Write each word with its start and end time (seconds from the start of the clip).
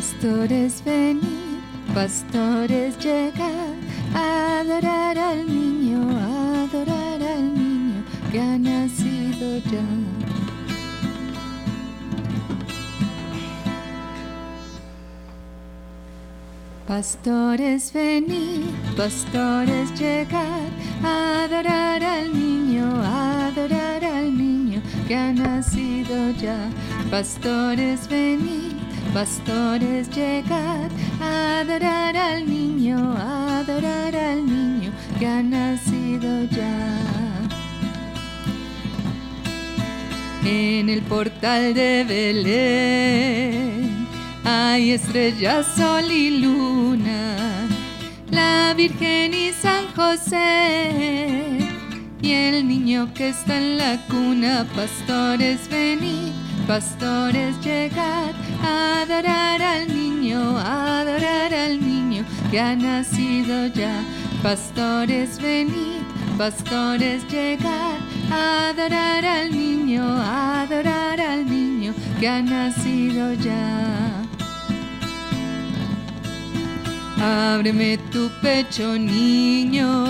Pastores 0.00 0.82
venid, 0.82 1.60
pastores 1.94 2.96
llegad, 3.04 3.74
a 4.14 4.60
adorar 4.60 5.18
al 5.18 5.46
niño, 5.46 6.00
adorar 6.62 7.22
al 7.22 7.54
niño 7.54 8.02
que 8.32 8.40
ha 8.40 8.56
nacido 8.56 9.58
ya. 9.70 9.84
Pastores 16.88 17.92
venid, 17.92 18.70
pastores 18.96 19.92
llegad, 20.00 20.70
a 21.04 21.44
adorar 21.44 22.02
al 22.02 22.32
niño, 22.32 22.86
adorar 23.04 24.02
al 24.02 24.34
niño 24.34 24.80
que 25.06 25.14
ha 25.14 25.30
nacido 25.30 26.30
ya. 26.40 26.56
Pastores 27.10 28.08
venid, 28.08 28.69
pastores 29.12 30.08
llegad, 30.10 30.88
adorar 31.20 32.16
al 32.16 32.46
niño, 32.46 33.16
adorar 33.16 34.14
al 34.14 34.46
niño 34.46 34.92
que 35.18 35.26
ha 35.26 35.42
nacido 35.42 36.44
ya. 36.44 37.08
En 40.44 40.88
el 40.88 41.02
portal 41.02 41.74
de 41.74 42.04
Belén 42.08 44.06
hay 44.44 44.92
estrellas, 44.92 45.66
sol 45.76 46.10
y 46.10 46.38
luna, 46.40 47.36
la 48.30 48.72
Virgen 48.74 49.34
y 49.34 49.50
San 49.52 49.86
José, 49.94 51.58
y 52.22 52.32
el 52.32 52.66
niño 52.66 53.12
que 53.12 53.30
está 53.30 53.58
en 53.58 53.76
la 53.78 53.98
cuna, 54.06 54.66
pastores 54.74 55.68
venid, 55.68 56.39
pastores 56.70 57.58
llegad, 57.64 58.32
a 58.62 59.02
adorar 59.02 59.60
al 59.60 59.88
niño, 59.88 60.56
adorar 60.56 61.52
al 61.52 61.80
niño 61.80 62.24
que 62.48 62.60
ha 62.60 62.76
nacido 62.76 63.66
ya, 63.66 64.04
pastores 64.40 65.42
venid, 65.42 66.02
pastores 66.38 67.26
llegad, 67.28 67.98
a 68.30 68.68
adorar 68.68 69.24
al 69.24 69.50
niño, 69.50 70.04
adorar 70.22 71.20
al 71.20 71.44
niño 71.44 71.92
que 72.20 72.28
ha 72.28 72.40
nacido 72.40 73.32
ya. 73.32 74.22
Ábreme 77.20 77.98
tu 78.12 78.30
pecho, 78.40 78.96
niño, 78.96 80.06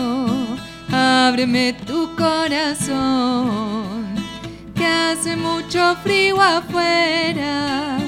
ábreme 0.93 1.73
tu 1.87 2.15
corazón, 2.17 4.10
que 4.81 4.87
hace 4.87 5.37
mucho 5.37 5.95
frío 5.97 6.41
afuera 6.41 7.99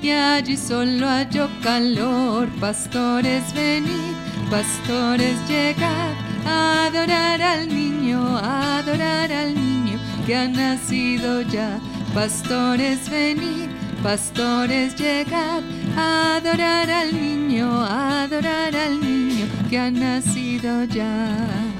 y 0.00 0.10
allí 0.10 0.56
solo 0.56 1.08
hallo 1.08 1.48
calor. 1.60 2.48
Pastores, 2.60 3.52
venid, 3.52 4.14
pastores, 4.48 5.36
llegad 5.48 6.14
a 6.46 6.86
adorar 6.86 7.42
al 7.42 7.68
niño, 7.68 8.38
a 8.38 8.78
adorar 8.78 9.32
al 9.32 9.52
niño 9.52 9.98
que 10.24 10.36
ha 10.36 10.46
nacido 10.46 11.42
ya. 11.42 11.80
Pastores, 12.14 13.10
venid, 13.10 13.68
pastores, 14.00 14.94
llegad 14.94 15.60
a 15.96 16.36
adorar 16.36 16.88
al 16.88 17.12
niño, 17.12 17.68
a 17.84 18.22
adorar 18.22 18.76
al 18.76 19.00
niño 19.00 19.46
que 19.68 19.76
ha 19.76 19.90
nacido 19.90 20.84
ya. 20.84 21.71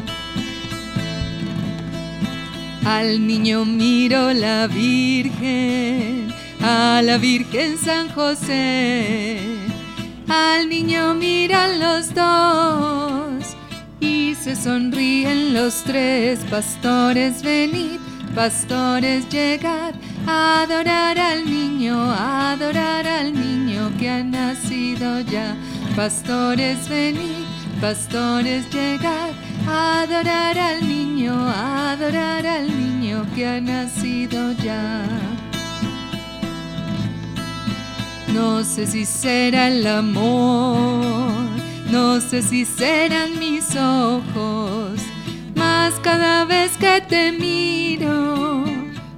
Al 2.84 3.26
niño 3.26 3.64
miro 3.64 4.32
la 4.32 4.66
Virgen, 4.66 6.32
a 6.60 7.00
la 7.02 7.16
Virgen 7.16 7.78
San 7.78 8.08
José. 8.08 9.38
Al 10.28 10.68
niño 10.68 11.14
miran 11.14 11.78
los 11.78 12.12
dos 12.14 13.56
y 14.00 14.34
se 14.34 14.56
sonríen 14.56 15.54
los 15.54 15.84
tres. 15.84 16.40
Pastores, 16.50 17.42
venid, 17.42 18.00
pastores, 18.34 19.28
llegad 19.28 19.94
adorar 20.26 21.18
al 21.18 21.44
niño, 21.44 21.96
adorar 22.12 23.06
al 23.06 23.32
niño 23.32 23.92
que 23.98 24.08
ha 24.08 24.22
nacido 24.22 25.20
ya. 25.20 25.56
Pastores, 25.96 26.88
venid, 26.88 27.44
pastores, 27.80 28.68
llegad 28.72 29.30
adorar 29.66 30.58
al 30.58 30.86
niño, 30.86 31.34
adorar 31.34 32.46
al 32.46 32.66
niño 32.68 33.26
que 33.34 33.46
ha 33.46 33.60
nacido 33.60 34.52
ya. 34.52 35.04
No 38.32 38.64
sé 38.64 38.86
si 38.86 39.04
será 39.04 39.68
el 39.68 39.86
amor, 39.86 41.32
no 41.90 42.20
sé 42.20 42.42
si 42.42 42.64
serán 42.64 43.38
mis 43.38 43.76
ojos, 43.76 45.00
mas 45.54 45.94
cada 46.02 46.44
vez 46.44 46.72
que 46.78 47.02
te 47.08 47.32
miro, 47.32 48.64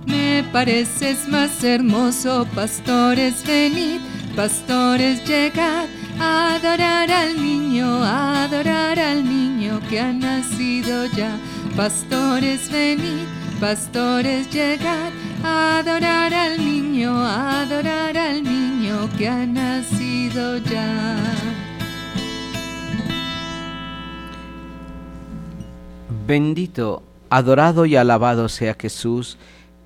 me 0.07 0.45
pareces 0.53 1.29
más 1.29 1.63
hermoso. 1.63 2.47
Pastores, 2.55 3.45
venid, 3.47 4.01
pastores, 4.35 5.25
llegad 5.25 5.87
adorar 6.21 7.11
al 7.11 7.37
niño, 7.37 8.03
adorar 8.05 8.99
al 8.99 9.25
niño 9.25 9.81
que 9.89 10.01
ha 10.01 10.13
nacido 10.13 11.07
ya. 11.07 11.37
Pastores, 11.77 12.71
venid, 12.71 13.27
pastores, 13.61 14.49
llegad 14.51 15.11
adorar 15.45 16.33
al 16.33 16.59
niño, 16.59 17.25
adorar 17.25 18.17
al 18.17 18.43
niño 18.43 19.09
que 19.19 19.29
ha 19.29 19.45
nacido 19.45 20.59
ya. 20.59 21.17
Bendito, 26.27 27.03
adorado 27.29 27.85
y 27.85 27.97
alabado 27.97 28.49
sea 28.49 28.75
Jesús 28.81 29.37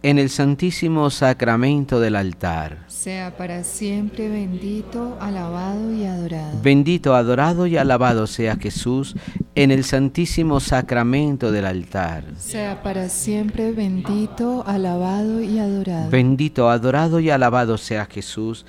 en 0.03 0.19
el 0.19 0.31
santísimo 0.31 1.10
sacramento 1.10 2.00
del 2.00 2.16
altar. 2.16 2.84
Sea 2.86 3.36
para 3.36 3.64
siempre 3.64 4.28
bendito, 4.28 5.16
alabado 5.20 5.92
y 5.92 6.04
adorado. 6.04 6.59
Bendito, 6.62 7.14
adorado 7.14 7.66
y 7.66 7.76
alabado 7.76 8.26
sea 8.26 8.56
Jesús 8.56 9.16
en 9.54 9.70
el 9.70 9.84
santísimo 9.84 10.60
sacramento 10.60 11.50
del 11.50 11.66
altar. 11.66 12.25
Sea 12.36 12.82
para 12.82 13.09
siempre 13.09 13.72
bendito, 13.72 14.62
alabado 14.66 15.41
y 15.41 15.59
adorado. 15.59 16.10
Bendito, 16.10 16.70
adorado 16.70 17.19
y 17.19 17.30
alabado 17.30 17.76
sea 17.76 18.06
Jesús 18.06 18.65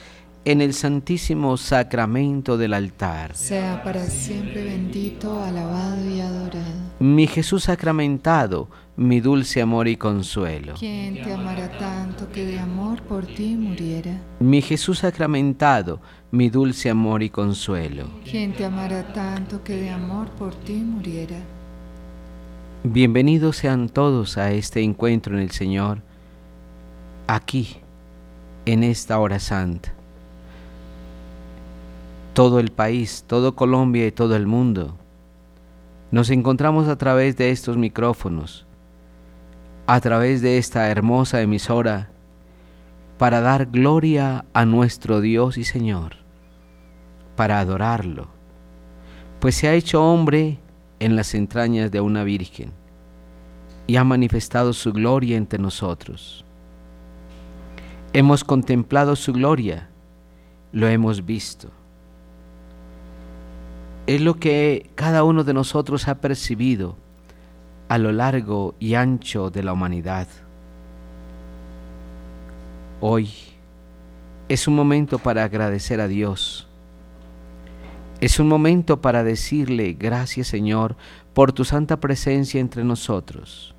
en 0.46 0.62
el 0.62 0.74
santísimo 0.74 1.58
sacramento 1.58 2.58
del 2.58 2.74
altar. 2.74 3.36
Sea 3.36 3.84
para 3.84 4.06
siempre 4.06 4.64
bendito, 4.64 5.44
alabado 5.44 6.10
y 6.10 6.22
adorado. 6.22 6.90
Mi 7.00 7.28
Jesús 7.28 7.66
sacramentado, 7.66 8.70
mi 9.00 9.22
dulce 9.22 9.62
amor 9.62 9.88
y 9.88 9.96
consuelo. 9.96 10.74
¿Quién 10.78 11.24
te 11.24 11.32
amará 11.32 11.70
tanto 11.78 12.30
que 12.34 12.46
de 12.46 12.60
amor 12.60 13.02
por 13.04 13.26
ti 13.26 13.56
muriera? 13.56 14.20
Mi 14.42 14.62
Jesús 14.62 15.00
sacramentado, 15.00 16.02
mi 16.32 16.50
dulce 16.50 16.90
amor 16.90 17.24
y 17.24 17.30
consuelo. 17.30 18.10
¿Quién 18.30 18.52
te 18.52 18.66
amará 18.66 19.14
tanto 19.14 19.64
que 19.64 19.78
de 19.78 19.90
amor 19.90 20.28
por 20.32 20.54
ti 20.54 20.74
muriera? 20.74 21.38
Bienvenidos 22.84 23.56
sean 23.56 23.88
todos 23.88 24.38
a 24.38 24.52
este 24.52 24.82
encuentro 24.82 25.38
en 25.38 25.44
el 25.44 25.52
Señor, 25.52 26.02
aquí, 27.26 27.78
en 28.66 28.84
esta 28.84 29.18
hora 29.18 29.40
santa. 29.40 29.94
Todo 32.34 32.60
el 32.60 32.72
país, 32.72 33.24
todo 33.26 33.56
Colombia 33.56 34.06
y 34.06 34.12
todo 34.12 34.36
el 34.36 34.46
mundo. 34.46 34.98
Nos 36.12 36.30
encontramos 36.32 36.90
a 36.90 36.98
través 36.98 37.38
de 37.38 37.52
estos 37.52 37.78
micrófonos, 37.78 38.66
a 39.92 40.00
través 40.02 40.44
de 40.44 40.60
esta 40.60 40.88
hermosa 40.92 41.42
emisora, 41.42 42.12
para 43.18 43.42
dar 43.42 43.66
gloria 43.66 44.46
a 44.54 44.64
nuestro 44.64 45.20
Dios 45.20 45.58
y 45.58 45.64
Señor, 45.64 46.18
para 47.36 47.60
adorarlo, 47.60 48.28
pues 49.40 49.56
se 49.56 49.68
ha 49.68 49.74
hecho 49.74 50.04
hombre 50.04 50.60
en 51.00 51.16
las 51.16 51.34
entrañas 51.34 51.90
de 51.90 52.02
una 52.02 52.24
virgen 52.24 52.72
y 53.88 53.96
ha 53.96 54.04
manifestado 54.04 54.74
su 54.74 54.94
gloria 54.94 55.38
entre 55.38 55.58
nosotros. 55.58 56.46
Hemos 58.14 58.44
contemplado 58.44 59.16
su 59.16 59.34
gloria, 59.34 59.90
lo 60.72 60.88
hemos 60.88 61.26
visto. 61.26 61.72
Es 64.06 64.22
lo 64.22 64.36
que 64.36 64.92
cada 64.94 65.24
uno 65.24 65.44
de 65.44 65.56
nosotros 65.56 66.08
ha 66.08 66.22
percibido 66.22 66.96
a 67.90 67.98
lo 67.98 68.12
largo 68.12 68.76
y 68.80 68.94
ancho 68.94 69.50
de 69.50 69.64
la 69.64 69.74
humanidad. 69.74 70.28
Hoy 73.02 73.32
es 74.48 74.68
un 74.68 74.76
momento 74.76 75.18
para 75.18 75.44
agradecer 75.44 76.00
a 76.00 76.08
Dios. 76.08 76.68
Es 78.22 78.40
un 78.40 78.48
momento 78.48 79.02
para 79.02 79.24
decirle 79.24 79.94
gracias 79.94 80.48
Señor 80.48 80.96
por 81.34 81.52
tu 81.52 81.66
santa 81.66 82.00
presencia 82.00 82.62
entre 82.62 82.84
nosotros. 82.84 83.74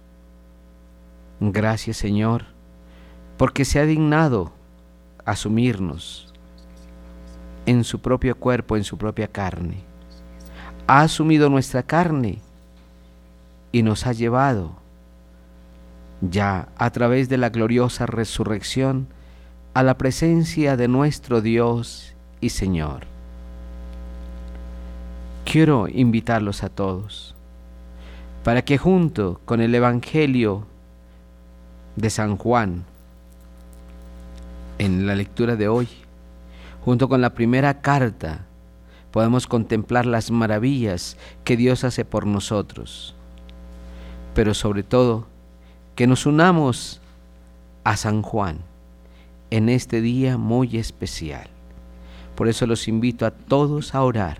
Gracias 1.38 1.96
Señor 1.96 2.46
porque 3.36 3.64
se 3.64 3.78
ha 3.78 3.86
dignado 3.86 4.52
asumirnos 5.24 6.34
en 7.64 7.84
su 7.84 8.00
propio 8.00 8.36
cuerpo, 8.36 8.76
en 8.76 8.82
su 8.82 8.98
propia 8.98 9.28
carne. 9.28 9.84
Ha 10.88 11.02
asumido 11.02 11.48
nuestra 11.48 11.84
carne 11.84 12.40
y 13.72 13.82
nos 13.82 14.06
ha 14.06 14.12
llevado 14.12 14.76
ya 16.20 16.68
a 16.76 16.90
través 16.90 17.28
de 17.28 17.38
la 17.38 17.48
gloriosa 17.50 18.06
resurrección 18.06 19.08
a 19.74 19.82
la 19.82 19.96
presencia 19.96 20.76
de 20.76 20.88
nuestro 20.88 21.40
Dios 21.40 22.14
y 22.40 22.50
Señor. 22.50 23.04
Quiero 25.44 25.88
invitarlos 25.88 26.62
a 26.62 26.68
todos 26.68 27.34
para 28.44 28.62
que 28.62 28.78
junto 28.78 29.40
con 29.44 29.60
el 29.60 29.74
Evangelio 29.74 30.66
de 31.96 32.10
San 32.10 32.36
Juan, 32.36 32.84
en 34.78 35.06
la 35.06 35.14
lectura 35.14 35.56
de 35.56 35.68
hoy, 35.68 35.88
junto 36.84 37.08
con 37.08 37.20
la 37.20 37.34
primera 37.34 37.82
carta, 37.82 38.46
podemos 39.10 39.46
contemplar 39.46 40.06
las 40.06 40.30
maravillas 40.30 41.16
que 41.44 41.56
Dios 41.56 41.84
hace 41.84 42.04
por 42.04 42.26
nosotros, 42.26 43.14
pero 44.34 44.54
sobre 44.54 44.82
todo 44.82 45.26
que 45.94 46.06
nos 46.06 46.26
unamos 46.26 47.00
a 47.84 47.96
San 47.96 48.22
Juan 48.22 48.58
en 49.50 49.68
este 49.68 50.00
día 50.00 50.36
muy 50.36 50.76
especial. 50.76 51.48
Por 52.34 52.48
eso 52.48 52.66
los 52.66 52.88
invito 52.88 53.26
a 53.26 53.32
todos 53.32 53.94
a 53.94 54.02
orar, 54.02 54.38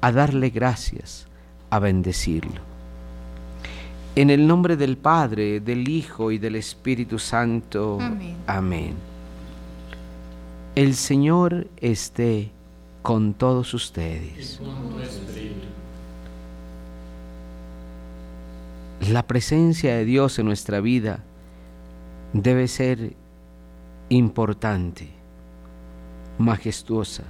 a 0.00 0.12
darle 0.12 0.50
gracias, 0.50 1.26
a 1.70 1.78
bendecirlo. 1.78 2.60
En 4.14 4.28
el 4.28 4.46
nombre 4.46 4.76
del 4.76 4.98
Padre, 4.98 5.60
del 5.60 5.88
Hijo 5.88 6.30
y 6.30 6.38
del 6.38 6.56
Espíritu 6.56 7.18
Santo. 7.18 7.98
Amén. 8.00 8.36
Amén. 8.46 8.94
El 10.74 10.94
Señor 10.94 11.66
esté 11.78 12.50
con 13.00 13.34
todos 13.34 13.74
ustedes. 13.74 14.60
La 19.10 19.26
presencia 19.26 19.96
de 19.96 20.04
Dios 20.04 20.38
en 20.38 20.46
nuestra 20.46 20.80
vida 20.80 21.24
debe 22.32 22.68
ser 22.68 23.16
importante, 24.10 25.08
majestuosa. 26.38 27.24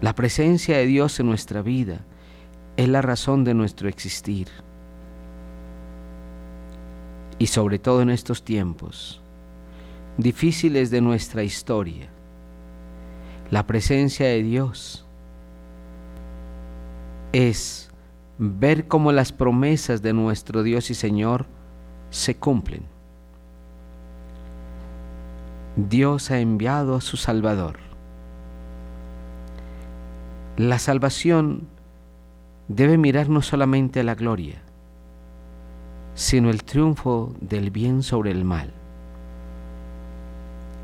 La 0.00 0.12
presencia 0.16 0.76
de 0.76 0.86
Dios 0.86 1.20
en 1.20 1.26
nuestra 1.26 1.62
vida 1.62 2.00
es 2.76 2.88
la 2.88 3.00
razón 3.00 3.44
de 3.44 3.54
nuestro 3.54 3.88
existir. 3.88 4.48
Y 7.38 7.46
sobre 7.46 7.78
todo 7.78 8.02
en 8.02 8.10
estos 8.10 8.42
tiempos 8.42 9.22
difíciles 10.16 10.90
de 10.90 11.00
nuestra 11.00 11.44
historia, 11.44 12.08
la 13.52 13.68
presencia 13.68 14.26
de 14.26 14.42
Dios 14.42 15.06
es 17.32 17.89
ver 18.42 18.88
cómo 18.88 19.12
las 19.12 19.32
promesas 19.32 20.00
de 20.00 20.14
nuestro 20.14 20.62
Dios 20.62 20.90
y 20.90 20.94
Señor 20.94 21.44
se 22.08 22.36
cumplen. 22.36 22.84
Dios 25.76 26.30
ha 26.30 26.40
enviado 26.40 26.94
a 26.94 27.02
su 27.02 27.18
Salvador. 27.18 27.76
La 30.56 30.78
salvación 30.78 31.68
debe 32.68 32.96
mirar 32.96 33.28
no 33.28 33.42
solamente 33.42 34.00
a 34.00 34.04
la 34.04 34.14
gloria, 34.14 34.62
sino 36.14 36.48
el 36.48 36.64
triunfo 36.64 37.34
del 37.42 37.70
bien 37.70 38.02
sobre 38.02 38.30
el 38.30 38.46
mal. 38.46 38.72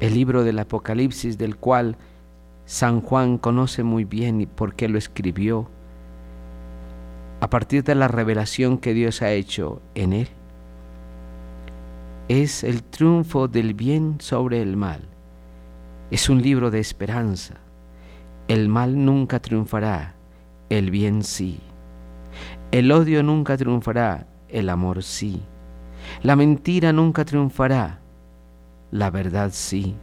El 0.01 0.13
libro 0.13 0.45
del 0.45 0.59
Apocalipsis 0.59 1.39
del 1.39 1.57
cual 1.57 1.97
San 2.67 3.01
Juan 3.01 3.39
conoce 3.39 3.83
muy 3.83 4.05
bien 4.05 4.43
y 4.43 4.47
por 4.47 4.75
qué 4.75 4.91
lo 4.91 4.99
escribió, 4.99 5.71
a 7.47 7.49
partir 7.49 7.85
de 7.85 7.95
la 7.95 8.09
revelación 8.09 8.77
que 8.77 8.93
Dios 8.93 9.23
ha 9.23 9.31
hecho 9.31 9.81
en 9.95 10.13
él, 10.13 10.27
es 12.27 12.65
el 12.65 12.83
triunfo 12.83 13.47
del 13.47 13.73
bien 13.73 14.17
sobre 14.19 14.61
el 14.61 14.77
mal. 14.77 15.03
Es 16.11 16.29
un 16.29 16.43
libro 16.43 16.73
de 16.73 16.81
esperanza. 16.81 17.55
El 18.49 18.69
mal 18.69 19.05
nunca 19.05 19.39
triunfará, 19.39 20.17
el 20.71 20.91
bien 20.91 21.23
sí. 21.23 21.61
El 22.73 22.91
odio 22.91 23.23
nunca 23.23 23.57
triunfará, 23.57 24.27
el 24.49 24.69
amor 24.69 25.05
sí. 25.05 25.41
La 26.25 26.35
mentira 26.35 26.93
nunca 26.93 27.25
triunfará, 27.25 28.01
la 28.91 29.11
verdad 29.11 29.51
sí. 29.53 29.95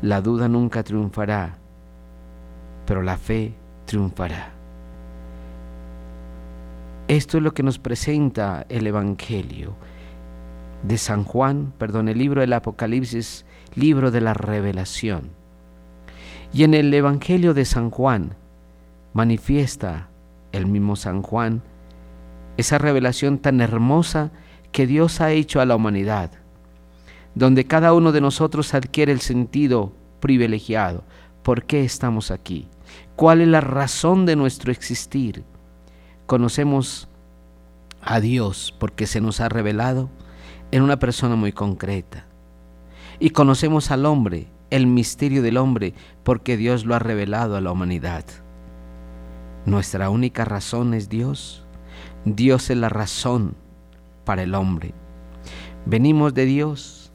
La 0.00 0.22
duda 0.22 0.48
nunca 0.48 0.82
triunfará, 0.82 1.58
pero 2.86 3.02
la 3.02 3.18
fe 3.18 3.52
triunfará. 3.84 4.53
Esto 7.08 7.36
es 7.36 7.44
lo 7.44 7.52
que 7.52 7.62
nos 7.62 7.78
presenta 7.78 8.64
el 8.70 8.86
Evangelio 8.86 9.76
de 10.82 10.96
San 10.96 11.24
Juan, 11.24 11.74
perdón, 11.76 12.08
el 12.08 12.16
libro 12.16 12.40
del 12.40 12.54
Apocalipsis, 12.54 13.44
libro 13.74 14.10
de 14.10 14.22
la 14.22 14.32
revelación. 14.32 15.28
Y 16.54 16.64
en 16.64 16.72
el 16.72 16.94
Evangelio 16.94 17.52
de 17.52 17.66
San 17.66 17.90
Juan 17.90 18.36
manifiesta 19.12 20.08
el 20.52 20.66
mismo 20.66 20.96
San 20.96 21.20
Juan 21.20 21.62
esa 22.56 22.78
revelación 22.78 23.38
tan 23.38 23.60
hermosa 23.60 24.30
que 24.72 24.86
Dios 24.86 25.20
ha 25.20 25.30
hecho 25.30 25.60
a 25.60 25.66
la 25.66 25.76
humanidad, 25.76 26.30
donde 27.34 27.66
cada 27.66 27.92
uno 27.92 28.12
de 28.12 28.22
nosotros 28.22 28.72
adquiere 28.72 29.12
el 29.12 29.20
sentido 29.20 29.92
privilegiado. 30.20 31.04
¿Por 31.42 31.64
qué 31.64 31.84
estamos 31.84 32.30
aquí? 32.30 32.66
¿Cuál 33.14 33.42
es 33.42 33.48
la 33.48 33.60
razón 33.60 34.24
de 34.24 34.36
nuestro 34.36 34.72
existir? 34.72 35.44
Conocemos 36.26 37.08
a 38.00 38.20
Dios 38.20 38.74
porque 38.78 39.06
se 39.06 39.20
nos 39.20 39.40
ha 39.40 39.48
revelado 39.48 40.10
en 40.70 40.82
una 40.82 40.98
persona 40.98 41.36
muy 41.36 41.52
concreta. 41.52 42.26
Y 43.18 43.30
conocemos 43.30 43.90
al 43.90 44.06
hombre, 44.06 44.48
el 44.70 44.86
misterio 44.86 45.42
del 45.42 45.56
hombre, 45.56 45.94
porque 46.22 46.56
Dios 46.56 46.84
lo 46.84 46.94
ha 46.94 46.98
revelado 46.98 47.56
a 47.56 47.60
la 47.60 47.70
humanidad. 47.70 48.24
Nuestra 49.66 50.10
única 50.10 50.44
razón 50.44 50.94
es 50.94 51.08
Dios. 51.08 51.64
Dios 52.24 52.70
es 52.70 52.76
la 52.76 52.88
razón 52.88 53.54
para 54.24 54.42
el 54.42 54.54
hombre. 54.54 54.94
Venimos 55.86 56.34
de 56.34 56.46
Dios 56.46 57.12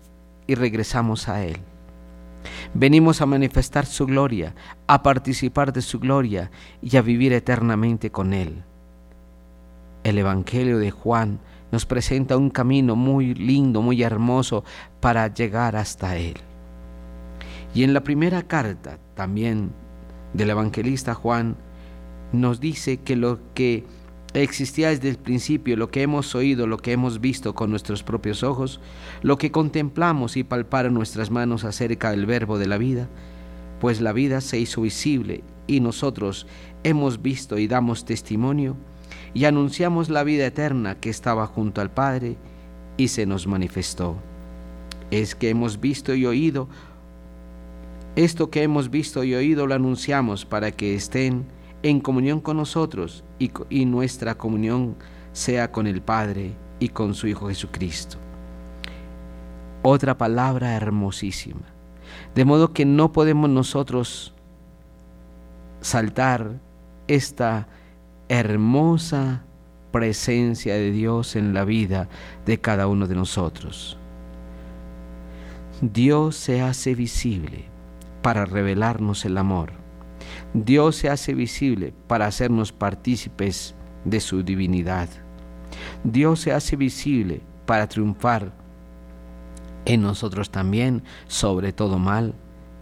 y 0.47 0.55
regresamos 0.55 1.27
a 1.27 1.43
Él. 1.43 1.57
Venimos 2.73 3.21
a 3.21 3.25
manifestar 3.25 3.85
su 3.85 4.05
gloria, 4.05 4.55
a 4.87 5.03
participar 5.03 5.73
de 5.73 5.81
su 5.81 5.99
gloria 5.99 6.51
y 6.81 6.95
a 6.95 7.01
vivir 7.01 7.33
eternamente 7.33 8.11
con 8.11 8.33
Él 8.33 8.63
el 10.03 10.17
Evangelio 10.17 10.79
de 10.79 10.91
Juan 10.91 11.39
nos 11.71 11.85
presenta 11.85 12.37
un 12.37 12.49
camino 12.49 12.95
muy 12.95 13.33
lindo, 13.35 13.81
muy 13.81 14.01
hermoso 14.01 14.63
para 14.99 15.31
llegar 15.33 15.75
hasta 15.75 16.17
Él. 16.17 16.37
Y 17.73 17.83
en 17.83 17.93
la 17.93 18.03
primera 18.03 18.43
carta 18.43 18.97
también 19.15 19.71
del 20.33 20.49
evangelista 20.49 21.13
Juan 21.13 21.55
nos 22.31 22.59
dice 22.59 22.97
que 22.97 23.15
lo 23.15 23.39
que 23.53 23.83
existía 24.33 24.89
desde 24.89 25.09
el 25.09 25.17
principio, 25.17 25.75
lo 25.75 25.89
que 25.89 26.01
hemos 26.01 26.35
oído, 26.35 26.67
lo 26.67 26.77
que 26.77 26.91
hemos 26.91 27.19
visto 27.19 27.55
con 27.55 27.69
nuestros 27.69 28.03
propios 28.03 28.43
ojos, 28.43 28.79
lo 29.21 29.37
que 29.37 29.51
contemplamos 29.51 30.37
y 30.37 30.43
palparon 30.43 30.93
nuestras 30.93 31.31
manos 31.31 31.63
acerca 31.63 32.11
del 32.11 32.25
verbo 32.25 32.57
de 32.57 32.67
la 32.67 32.77
vida, 32.77 33.07
pues 33.79 34.01
la 34.01 34.13
vida 34.13 34.41
se 34.41 34.59
hizo 34.59 34.81
visible 34.81 35.43
y 35.67 35.79
nosotros 35.79 36.47
hemos 36.83 37.21
visto 37.21 37.57
y 37.57 37.67
damos 37.67 38.05
testimonio 38.05 38.75
y 39.33 39.45
anunciamos 39.45 40.09
la 40.09 40.23
vida 40.23 40.45
eterna 40.45 40.95
que 40.99 41.09
estaba 41.09 41.45
junto 41.47 41.81
al 41.81 41.91
Padre 41.91 42.37
y 42.97 43.09
se 43.09 43.25
nos 43.25 43.47
manifestó. 43.47 44.15
Es 45.11 45.35
que 45.35 45.49
hemos 45.49 45.79
visto 45.79 46.13
y 46.13 46.25
oído, 46.25 46.67
esto 48.15 48.49
que 48.49 48.63
hemos 48.63 48.89
visto 48.89 49.23
y 49.23 49.33
oído 49.35 49.67
lo 49.67 49.75
anunciamos 49.75 50.45
para 50.45 50.71
que 50.71 50.95
estén 50.95 51.45
en 51.83 52.01
comunión 52.01 52.41
con 52.41 52.57
nosotros 52.57 53.23
y, 53.37 53.85
nuestra 53.85 54.35
comunión 54.35 54.95
sea 55.31 55.71
con 55.71 55.87
el 55.87 56.01
Padre 56.01 56.53
y 56.79 56.89
con 56.89 57.13
su 57.13 57.27
Hijo 57.27 57.47
Jesucristo. 57.47 58.17
Otra 59.81 60.17
palabra 60.17 60.75
hermosísima. 60.75 61.61
De 62.35 62.43
modo 62.43 62.73
que 62.73 62.85
no 62.85 63.13
podemos 63.13 63.49
nosotros 63.49 64.33
saltar 65.79 66.59
esta 67.07 67.67
hermosa 68.29 69.43
presencia 69.91 70.75
de 70.75 70.91
Dios 70.91 71.35
en 71.35 71.53
la 71.53 71.65
vida 71.65 72.07
de 72.45 72.59
cada 72.59 72.87
uno 72.87 73.07
de 73.07 73.15
nosotros. 73.15 73.97
Dios 75.81 76.35
se 76.35 76.61
hace 76.61 76.93
visible 76.93 77.65
para 78.21 78.45
revelarnos 78.45 79.25
el 79.25 79.37
amor. 79.37 79.71
Dios 80.53 80.95
se 80.95 81.09
hace 81.09 81.33
visible 81.33 81.93
para 82.07 82.27
hacernos 82.27 82.71
partícipes 82.71 83.75
de 84.05 84.19
su 84.19 84.43
divinidad. 84.43 85.09
Dios 86.03 86.41
se 86.41 86.53
hace 86.53 86.75
visible 86.75 87.41
para 87.65 87.87
triunfar 87.87 88.51
en 89.85 90.01
nosotros 90.01 90.51
también 90.51 91.03
sobre 91.27 91.73
todo 91.73 91.97
mal 91.97 92.35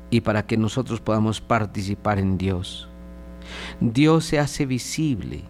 y 0.10 0.22
para 0.22 0.46
que 0.46 0.58
nosotros 0.58 1.00
podamos 1.00 1.42
participar 1.42 2.20
en 2.20 2.38
Dios. 2.38 2.90
Dios 3.80 4.26
se 4.26 4.40
hace 4.40 4.66
visible 4.66 5.44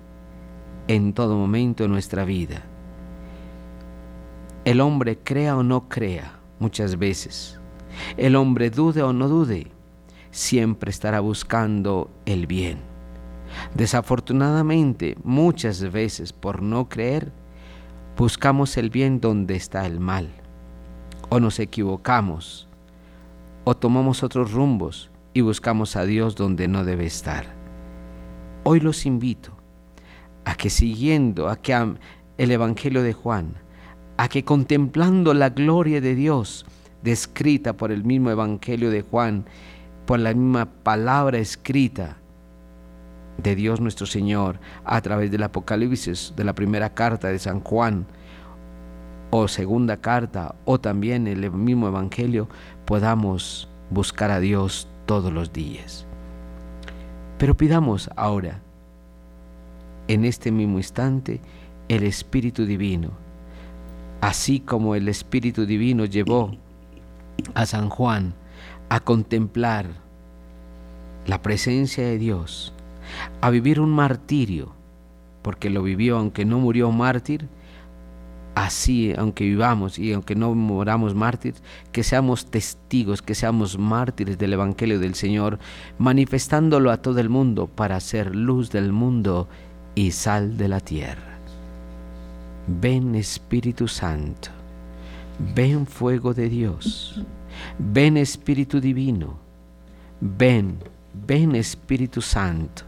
en 0.87 1.13
todo 1.13 1.35
momento 1.35 1.83
de 1.83 1.89
nuestra 1.89 2.25
vida. 2.25 2.63
El 4.65 4.81
hombre 4.81 5.17
crea 5.17 5.55
o 5.55 5.63
no 5.63 5.87
crea 5.87 6.39
muchas 6.59 6.97
veces. 6.97 7.59
El 8.17 8.35
hombre 8.35 8.69
dude 8.69 9.01
o 9.01 9.13
no 9.13 9.27
dude, 9.27 9.67
siempre 10.31 10.91
estará 10.91 11.19
buscando 11.19 12.09
el 12.25 12.47
bien. 12.47 12.79
Desafortunadamente, 13.75 15.17
muchas 15.23 15.91
veces 15.91 16.33
por 16.33 16.61
no 16.61 16.89
creer, 16.89 17.31
buscamos 18.17 18.77
el 18.77 18.89
bien 18.89 19.19
donde 19.19 19.55
está 19.55 19.85
el 19.85 19.99
mal. 19.99 20.29
O 21.29 21.39
nos 21.39 21.59
equivocamos, 21.59 22.67
o 23.63 23.75
tomamos 23.75 24.23
otros 24.23 24.51
rumbos 24.51 25.09
y 25.33 25.41
buscamos 25.41 25.95
a 25.95 26.05
Dios 26.05 26.35
donde 26.35 26.67
no 26.67 26.85
debe 26.85 27.05
estar. 27.05 27.56
Hoy 28.69 28.81
los 28.81 29.05
invito 29.05 29.53
a 30.43 30.55
que 30.55 30.69
siguiendo 30.69 31.47
a 31.47 31.55
que 31.55 31.73
el 32.37 32.51
Evangelio 32.51 33.01
de 33.01 33.13
Juan, 33.13 33.53
a 34.17 34.27
que 34.27 34.43
contemplando 34.43 35.33
la 35.33 35.51
gloria 35.51 36.01
de 36.01 36.15
Dios 36.15 36.65
descrita 37.01 37.77
por 37.77 37.93
el 37.93 38.03
mismo 38.03 38.29
Evangelio 38.29 38.91
de 38.91 39.03
Juan, 39.03 39.45
por 40.05 40.19
la 40.19 40.33
misma 40.33 40.65
palabra 40.65 41.37
escrita 41.37 42.17
de 43.41 43.55
Dios 43.55 43.79
nuestro 43.79 44.05
Señor 44.05 44.59
a 44.83 44.99
través 44.99 45.31
del 45.31 45.43
Apocalipsis, 45.43 46.33
de 46.35 46.43
la 46.43 46.53
primera 46.53 46.93
carta 46.93 47.29
de 47.29 47.39
San 47.39 47.61
Juan, 47.61 48.05
o 49.29 49.47
segunda 49.47 50.01
carta, 50.01 50.55
o 50.65 50.77
también 50.77 51.27
el 51.27 51.49
mismo 51.53 51.87
Evangelio, 51.87 52.49
podamos 52.83 53.69
buscar 53.91 54.29
a 54.29 54.41
Dios 54.41 54.89
todos 55.05 55.31
los 55.31 55.53
días. 55.53 56.06
Pero 57.37 57.55
pidamos 57.55 58.09
ahora, 58.15 58.61
en 60.07 60.25
este 60.25 60.51
mismo 60.51 60.77
instante, 60.77 61.39
el 61.87 62.03
Espíritu 62.03 62.65
Divino, 62.65 63.11
así 64.21 64.59
como 64.59 64.95
el 64.95 65.07
Espíritu 65.07 65.65
Divino 65.65 66.05
llevó 66.05 66.51
a 67.53 67.65
San 67.65 67.89
Juan 67.89 68.33
a 68.89 68.99
contemplar 68.99 69.87
la 71.27 71.41
presencia 71.41 72.03
de 72.03 72.17
Dios, 72.17 72.73
a 73.41 73.49
vivir 73.49 73.79
un 73.79 73.91
martirio, 73.91 74.73
porque 75.41 75.69
lo 75.69 75.83
vivió 75.83 76.17
aunque 76.17 76.45
no 76.45 76.59
murió 76.59 76.91
mártir, 76.91 77.47
así 78.65 79.13
aunque 79.15 79.43
vivamos 79.43 79.99
y 79.99 80.13
aunque 80.13 80.35
no 80.35 80.55
moramos 80.55 81.13
mártires, 81.13 81.61
que 81.91 82.03
seamos 82.03 82.47
testigos, 82.47 83.21
que 83.21 83.35
seamos 83.35 83.77
mártires 83.77 84.37
del 84.37 84.53
Evangelio 84.53 84.99
del 84.99 85.13
Señor, 85.13 85.59
manifestándolo 85.99 86.89
a 86.91 86.97
todo 86.97 87.19
el 87.19 87.29
mundo 87.29 87.67
para 87.67 87.99
ser 87.99 88.35
luz 88.35 88.71
del 88.71 88.91
mundo 88.91 89.47
y 89.93 90.11
sal 90.11 90.57
de 90.57 90.67
la 90.69 90.79
tierra. 90.79 91.37
Ven 92.67 93.13
Espíritu 93.15 93.87
Santo, 93.87 94.49
ven 95.55 95.85
fuego 95.85 96.33
de 96.33 96.49
Dios, 96.49 97.23
ven 97.77 98.17
Espíritu 98.17 98.81
Divino, 98.81 99.37
ven, 100.19 100.79
ven 101.13 101.55
Espíritu 101.55 102.21
Santo. 102.21 102.83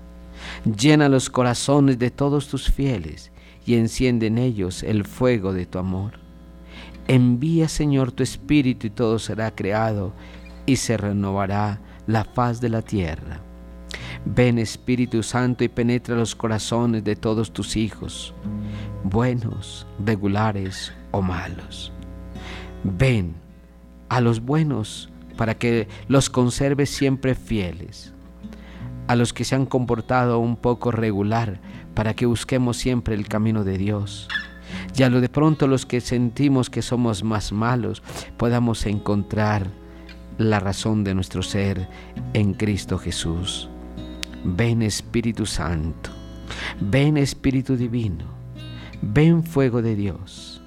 Llena 0.65 1.09
los 1.09 1.29
corazones 1.29 1.99
de 1.99 2.09
todos 2.09 2.47
tus 2.47 2.71
fieles 2.71 3.31
y 3.69 3.75
enciende 3.75 4.25
en 4.25 4.39
ellos 4.39 4.81
el 4.81 5.05
fuego 5.05 5.53
de 5.53 5.67
tu 5.67 5.77
amor. 5.77 6.13
Envía, 7.07 7.67
Señor, 7.67 8.11
tu 8.11 8.23
Espíritu 8.23 8.87
y 8.87 8.89
todo 8.89 9.19
será 9.19 9.53
creado 9.53 10.11
y 10.65 10.77
se 10.77 10.97
renovará 10.97 11.79
la 12.07 12.23
faz 12.23 12.61
de 12.61 12.69
la 12.69 12.81
tierra. 12.81 13.41
Ven 14.25 14.57
Espíritu 14.57 15.21
Santo 15.21 15.63
y 15.63 15.67
penetra 15.67 16.15
los 16.15 16.35
corazones 16.35 17.03
de 17.03 17.15
todos 17.15 17.53
tus 17.53 17.77
hijos, 17.77 18.33
buenos, 19.03 19.85
regulares 20.03 20.91
o 21.11 21.21
malos. 21.21 21.91
Ven 22.83 23.35
a 24.09 24.19
los 24.19 24.39
buenos 24.39 25.11
para 25.37 25.59
que 25.59 25.87
los 26.07 26.31
conserves 26.31 26.89
siempre 26.89 27.35
fieles 27.35 28.15
a 29.09 29.15
los 29.15 29.33
que 29.33 29.43
se 29.43 29.55
han 29.55 29.65
comportado 29.65 30.37
un 30.37 30.55
poco 30.55 30.91
regular 30.91 31.59
para 31.93 32.13
que 32.13 32.25
busquemos 32.25 32.77
siempre 32.77 33.15
el 33.15 33.27
camino 33.27 33.63
de 33.63 33.77
Dios. 33.77 34.27
Y 34.95 35.03
a 35.03 35.09
lo 35.09 35.21
de 35.21 35.29
pronto 35.29 35.67
los 35.67 35.85
que 35.85 36.01
sentimos 36.01 36.69
que 36.69 36.81
somos 36.81 37.23
más 37.23 37.51
malos 37.51 38.03
podamos 38.37 38.85
encontrar 38.85 39.67
la 40.37 40.59
razón 40.59 41.03
de 41.03 41.13
nuestro 41.13 41.43
ser 41.43 41.87
en 42.33 42.53
Cristo 42.53 42.97
Jesús. 42.97 43.69
Ven 44.43 44.81
Espíritu 44.81 45.45
Santo, 45.45 46.11
ven 46.79 47.17
Espíritu 47.17 47.75
Divino, 47.75 48.25
ven 49.01 49.43
fuego 49.43 49.81
de 49.81 49.95
Dios, 49.95 50.61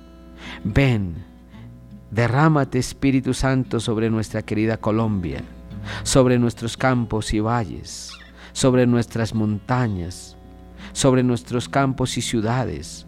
ven, 0.63 1.25
derrámate 2.11 2.79
Espíritu 2.79 3.33
Santo 3.33 3.81
sobre 3.81 4.11
nuestra 4.11 4.43
querida 4.43 4.77
Colombia, 4.77 5.43
sobre 6.03 6.39
nuestros 6.39 6.77
campos 6.77 7.33
y 7.33 7.41
valles, 7.41 8.13
sobre 8.53 8.87
nuestras 8.87 9.35
montañas, 9.35 10.37
sobre 10.93 11.23
nuestros 11.23 11.69
campos 11.69 12.17
y 12.19 12.23
ciudades, 12.23 13.07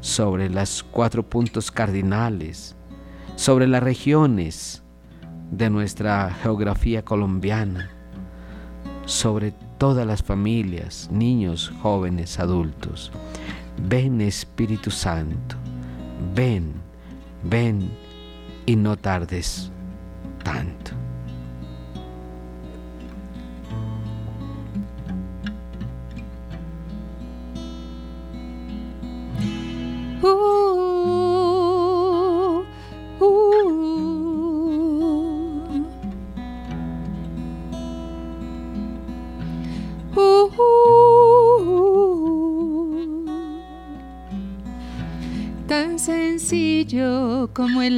sobre 0.00 0.48
los 0.48 0.82
cuatro 0.82 1.28
puntos 1.28 1.70
cardinales, 1.70 2.76
sobre 3.36 3.66
las 3.66 3.82
regiones 3.82 4.82
de 5.50 5.70
nuestra 5.70 6.32
geografía 6.42 7.04
colombiana, 7.04 7.90
sobre 9.04 9.52
todas 9.78 10.06
las 10.06 10.22
familias, 10.22 11.08
niños, 11.12 11.72
jóvenes, 11.82 12.38
adultos. 12.38 13.12
Ven 13.88 14.20
Espíritu 14.20 14.90
Santo, 14.90 15.56
ven, 16.34 16.72
ven 17.44 17.90
y 18.64 18.76
no 18.76 18.96
tardes 18.96 19.70
tanto. 20.42 21.05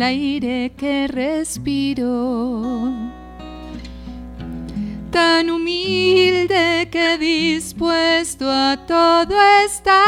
Aire 0.08 0.72
que 0.74 1.06
respiro, 1.06 2.90
tan 5.10 5.50
humilde 5.50 6.88
que 6.90 7.18
dispuesto 7.18 8.50
a 8.50 8.78
todo 8.86 9.34
estás, 9.66 9.98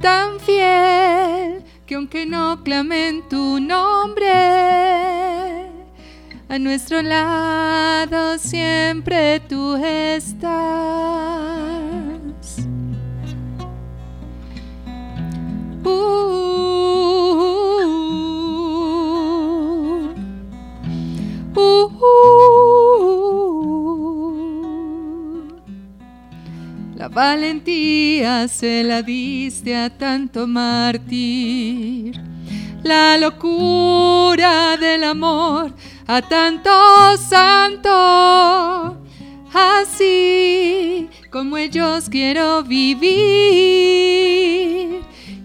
tan 0.00 0.38
fiel 0.38 1.64
que 1.84 1.96
aunque 1.96 2.24
no 2.26 2.62
clamen 2.62 3.24
tu 3.28 3.58
nombre, 3.58 4.30
a 6.48 6.58
nuestro 6.60 7.02
lado 7.02 8.38
siempre 8.38 9.40
tú 9.48 9.74
estás. 9.74 11.05
Valentía 27.16 28.46
se 28.46 28.84
la 28.84 29.00
diste 29.00 29.74
a 29.74 29.88
tanto 29.88 30.46
mártir, 30.46 32.20
la 32.82 33.16
locura 33.16 34.76
del 34.76 35.02
amor 35.02 35.72
a 36.06 36.20
tanto 36.20 36.70
santo. 37.16 38.98
Así 39.54 41.08
como 41.30 41.56
ellos 41.56 42.10
quiero 42.10 42.62
vivir 42.62 43.06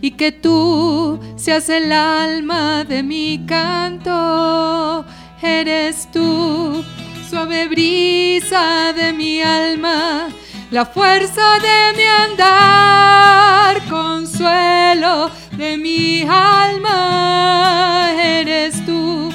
y 0.01 0.11
que 0.11 0.33
tú 0.33 1.17
seas 1.37 1.69
el 1.69 1.93
alma 1.93 2.83
de 2.83 3.01
mi 3.01 3.45
canto. 3.47 5.05
Eres 5.41 6.11
tú, 6.11 6.83
suave 7.29 7.69
brisa 7.69 8.91
de 8.91 9.13
mi 9.13 9.41
alma, 9.41 10.27
la 10.71 10.85
fuerza 10.85 11.59
de 11.59 11.93
mi 11.97 12.03
andar, 12.03 13.81
consuelo 13.89 15.29
de 15.57 15.77
mi 15.77 16.21
alma. 16.21 18.09
Eres 18.17 18.85
tú, 18.85 19.29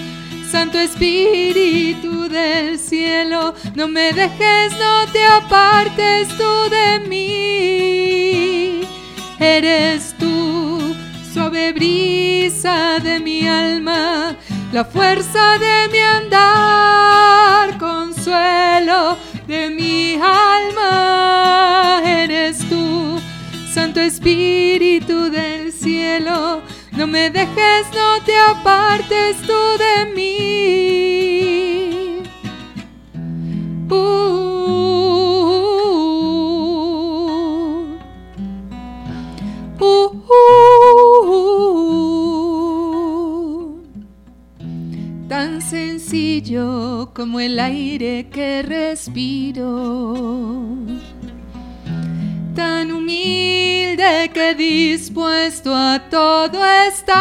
Santo 0.51 0.79
Espíritu 0.79 2.27
del 2.29 2.79
cielo, 2.79 3.55
no 3.75 3.87
me 3.87 4.15
dejes, 4.15 4.73
no 4.79 5.07
te 5.13 5.23
apartes 5.25 6.29
tú 6.39 6.71
de 6.71 7.01
mí. 7.07 8.81
Eres 9.39 10.15
tú, 10.19 10.97
suave 11.35 11.75
brisa 11.75 12.99
de 13.01 13.21
mi 13.21 13.47
alma, 13.47 14.35
la 14.73 14.87
fuerza 14.87 15.59
de 15.59 15.89
mi 15.93 15.99
andar, 15.99 17.77
consuelo 17.77 19.19
de 19.47 19.71
mi 19.71 20.15
alma. 20.15 22.03
Eres 22.05 22.59
tú, 22.69 23.21
Santo 23.73 24.01
Espíritu 24.01 25.31
del 25.31 25.73
cielo, 25.73 26.63
no 26.93 27.07
me 27.07 27.31
dejes, 27.31 27.87
no 27.95 28.23
te 28.25 28.37
apartes 28.37 29.37
tú 29.43 29.79
de 29.79 30.07
mí. 30.15 30.37
Uh, 33.89 33.95
uh, 39.81 40.07
uh, 40.29 40.66
sencillo 46.07 47.11
como 47.13 47.41
el 47.41 47.59
aire 47.59 48.29
que 48.31 48.63
respiro. 48.63 50.15
Tan 52.55 52.93
humilde 52.93 54.31
que 54.33 54.55
dispuesto 54.55 55.75
a 55.75 55.99
todo 56.09 56.65
estás, 56.65 57.17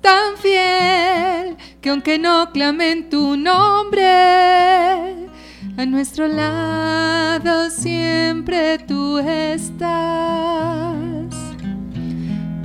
tan 0.00 0.36
fiel 0.36 1.56
que 1.80 1.90
aunque 1.90 2.18
no 2.18 2.50
clamen 2.50 3.08
tu 3.08 3.36
nombre, 3.36 5.28
a 5.76 5.86
nuestro 5.86 6.26
lado 6.26 7.70
siempre 7.70 8.78
tú 8.80 9.18
estás. 9.18 9.86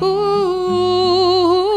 Uh, 0.01 0.05
uh, 0.05 1.67
uh, 1.67 1.70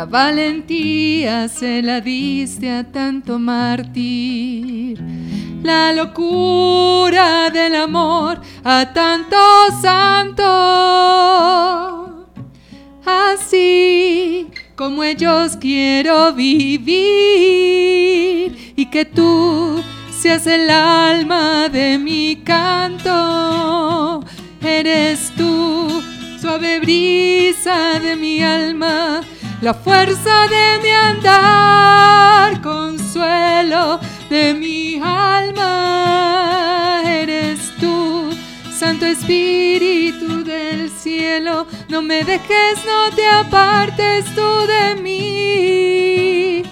la 0.00 0.06
valentía 0.06 1.46
se 1.48 1.82
la 1.82 2.00
diste 2.00 2.70
a 2.70 2.90
tanto 2.90 3.38
mártir, 3.38 4.98
la 5.62 5.92
locura 5.92 7.50
del 7.50 7.74
amor 7.74 8.40
a 8.64 8.92
tanto 8.94 9.36
santo. 9.82 10.44
Así 13.04 14.46
como 14.74 15.04
ellos 15.04 15.58
quiero 15.60 16.32
vivir 16.32 16.90
y 18.74 18.86
que 18.86 19.04
tú 19.04 19.82
seas 20.10 20.46
el 20.46 20.70
alma 20.70 21.68
de 21.68 21.98
mi 21.98 22.36
canto. 22.36 24.24
Eres 24.62 25.32
tú, 25.36 26.02
suave 26.40 26.80
brisa 26.80 27.98
de 27.98 28.14
mi 28.14 28.42
alma, 28.42 29.22
la 29.62 29.72
fuerza 29.72 30.46
de 30.48 30.78
mi 30.82 30.90
andar, 30.90 32.60
consuelo 32.60 34.00
de 34.28 34.52
mi 34.54 35.00
alma. 35.02 35.80
Eres 37.04 37.72
tú, 37.80 38.30
Santo 38.70 39.06
Espíritu 39.06 40.44
del 40.44 40.90
cielo, 40.90 41.66
no 41.88 42.02
me 42.02 42.22
dejes, 42.24 42.84
no 42.84 43.10
te 43.16 43.26
apartes 43.26 44.26
tú 44.34 44.66
de 44.66 44.94
mí. 45.02 46.62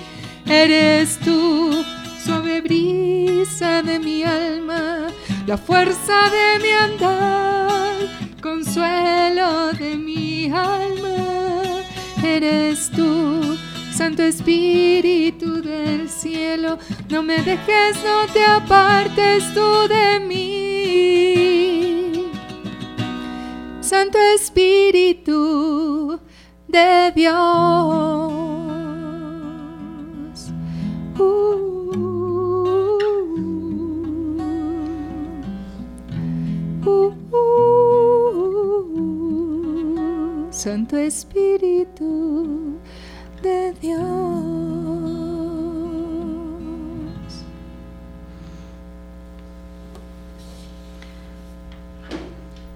Eres 0.47 1.19
tú, 1.19 1.85
suave 2.23 2.61
brisa 2.61 3.83
de 3.83 3.99
mi 3.99 4.23
alma, 4.25 5.09
la 5.49 5.57
fuerza 5.57 6.29
de 6.29 6.59
mi 6.63 6.71
andar, 6.73 7.97
consuelo 8.43 9.73
de 9.73 9.97
mi 9.97 10.53
alma. 10.53 11.83
Eres 12.23 12.91
tú, 12.91 13.57
Santo 13.91 14.23
Espíritu 14.25 15.63
del 15.63 16.11
cielo, 16.11 16.79
no 17.09 17.23
me 17.23 17.39
dejes, 17.39 17.97
no 18.05 18.27
te 18.31 18.45
apartes 18.45 19.43
tú 19.55 19.89
de 19.89 20.21
mí. 20.21 22.27
Santo 23.81 24.19
Espíritu 24.19 26.21
de 26.69 27.11
Dios. 27.17 27.33
Uh, 31.19 31.78
Santo 40.59 40.97
Espíritu 40.97 42.79
de 43.43 43.73
Dios. 43.81 43.99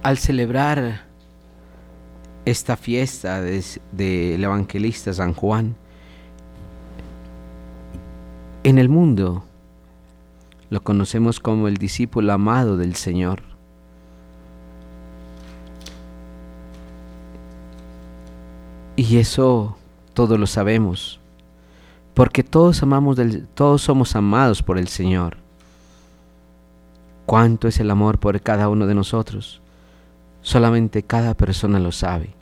Al 0.03 0.17
celebrar 0.19 1.03
esta 2.45 2.77
fiesta 2.77 3.41
del 3.41 3.63
de, 3.93 4.35
evangelista 4.35 5.13
San 5.13 5.35
Juan, 5.35 5.77
en 8.65 8.79
el 8.79 8.89
mundo 8.89 9.45
lo 10.71 10.83
conocemos 10.83 11.41
como 11.41 11.69
el 11.69 11.77
discípulo 11.77 12.33
amado 12.33 12.77
del 12.77 12.95
Señor. 12.95 13.52
Y 18.97 19.19
eso 19.19 19.77
todos 20.13 20.39
lo 20.39 20.47
sabemos, 20.47 21.19
porque 22.15 22.43
todos 22.43 22.83
amamos 22.83 23.19
todos 23.55 23.83
somos 23.83 24.15
amados 24.17 24.63
por 24.63 24.79
el 24.79 24.89
Señor. 24.89 25.39
¿Cuánto 27.25 27.69
es 27.69 27.81
el 27.81 27.91
amor 27.91 28.19
por 28.19 28.41
cada 28.43 28.69
uno 28.69 28.87
de 28.87 28.95
nosotros? 28.95 29.63
Solamente 30.43 31.03
cada 31.03 31.35
persona 31.35 31.79
lo 31.79 31.93
sabe. 31.93 32.35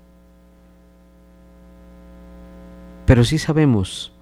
Pero 3.07 3.25
sí 3.25 3.39
sabemos 3.39 4.13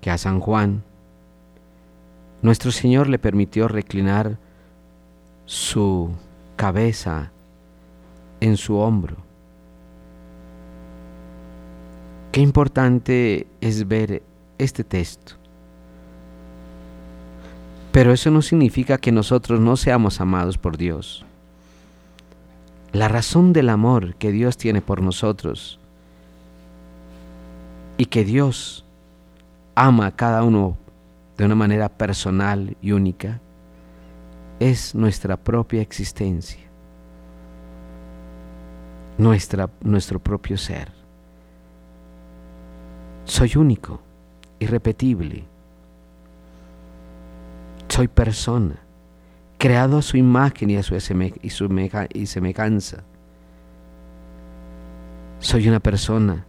que 0.00 0.10
a 0.10 0.18
San 0.18 0.40
Juan 0.40 0.82
nuestro 2.42 2.72
Señor 2.72 3.08
le 3.08 3.18
permitió 3.18 3.68
reclinar 3.68 4.38
su 5.44 6.10
cabeza 6.56 7.30
en 8.40 8.56
su 8.56 8.78
hombro. 8.78 9.29
Qué 12.32 12.40
importante 12.40 13.48
es 13.60 13.88
ver 13.88 14.22
este 14.58 14.84
texto. 14.84 15.34
Pero 17.90 18.12
eso 18.12 18.30
no 18.30 18.40
significa 18.40 18.98
que 18.98 19.10
nosotros 19.10 19.58
no 19.58 19.76
seamos 19.76 20.20
amados 20.20 20.56
por 20.56 20.76
Dios. 20.76 21.24
La 22.92 23.08
razón 23.08 23.52
del 23.52 23.68
amor 23.68 24.14
que 24.14 24.30
Dios 24.30 24.56
tiene 24.56 24.80
por 24.80 25.02
nosotros 25.02 25.80
y 27.96 28.06
que 28.06 28.24
Dios 28.24 28.84
ama 29.74 30.06
a 30.06 30.16
cada 30.16 30.44
uno 30.44 30.76
de 31.36 31.44
una 31.46 31.54
manera 31.54 31.88
personal 31.88 32.76
y 32.80 32.92
única 32.92 33.40
es 34.60 34.94
nuestra 34.94 35.36
propia 35.36 35.82
existencia, 35.82 36.60
nuestra, 39.18 39.68
nuestro 39.82 40.20
propio 40.20 40.56
ser. 40.56 40.99
Soy 43.24 43.52
único, 43.56 44.00
irrepetible. 44.58 45.44
Soy 47.88 48.08
persona, 48.08 48.76
creado 49.58 49.98
a 49.98 50.02
su 50.02 50.16
imagen 50.16 50.70
y 50.70 50.76
a 50.76 50.82
su, 50.82 50.98
semejanza. 52.26 53.04
Soy 55.38 55.68
una 55.68 55.80
persona 55.80 56.46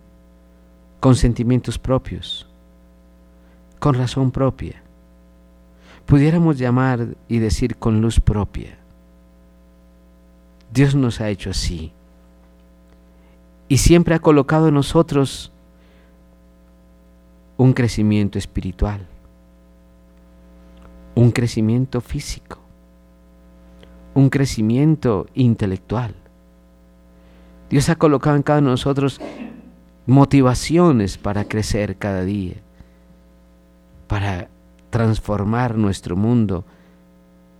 con 1.00 1.16
sentimientos 1.16 1.80
propios, 1.80 2.48
con 3.80 3.96
razón 3.96 4.32
propia. 4.32 4.82
Pudiéramos 6.06 6.58
llamar 6.58 7.16
y 7.28 7.40
decir 7.40 7.78
con 7.78 8.02
luz 8.02 8.20
propia. 8.20 8.78
Dios 10.74 10.96
nos 10.96 11.22
ha 11.22 11.30
hecho 11.30 11.50
así. 11.50 11.92
Y 13.68 13.78
siempre 13.78 14.16
ha 14.16 14.20
colocado 14.20 14.68
en 14.68 14.74
nosotros 14.74 15.52
un 17.62 17.74
crecimiento 17.74 18.40
espiritual, 18.40 19.06
un 21.14 21.30
crecimiento 21.30 22.02
físico, 22.02 22.58
un 24.16 24.32
crecimiento 24.32 25.28
intelectual. 25.36 26.16
Dios 27.70 27.88
ha 27.90 27.98
colocado 27.98 28.36
en 28.36 28.42
cada 28.42 28.58
uno 28.58 28.70
de 28.70 28.74
nosotros 28.74 29.22
motivaciones 30.08 31.20
para 31.20 31.44
crecer 31.44 31.98
cada 31.98 32.24
día, 32.24 32.56
para 34.08 34.50
transformar 34.90 35.78
nuestro 35.78 36.16
mundo 36.16 36.66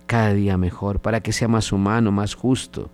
cada 0.06 0.32
día 0.32 0.56
mejor, 0.56 0.98
para 0.98 1.20
que 1.20 1.30
sea 1.30 1.46
más 1.46 1.70
humano, 1.70 2.10
más 2.10 2.34
justo. 2.34 2.90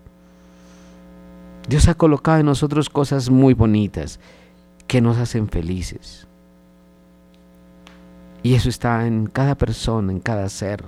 Dios 1.67 1.87
ha 1.87 1.95
colocado 1.95 2.41
en 2.41 2.45
nosotros 2.45 2.87
cosas 2.87 3.31
muy 3.31 3.55
bonitas 3.55 4.19
que 4.85 5.01
nos 5.01 5.17
hacen 5.17 5.49
felices. 5.49 6.28
Y 8.41 8.55
eso 8.55 8.69
está 8.69 9.05
en 9.05 9.27
cada 9.27 9.55
persona, 9.55 10.11
en 10.11 10.19
cada 10.19 10.47
ser. 10.49 10.83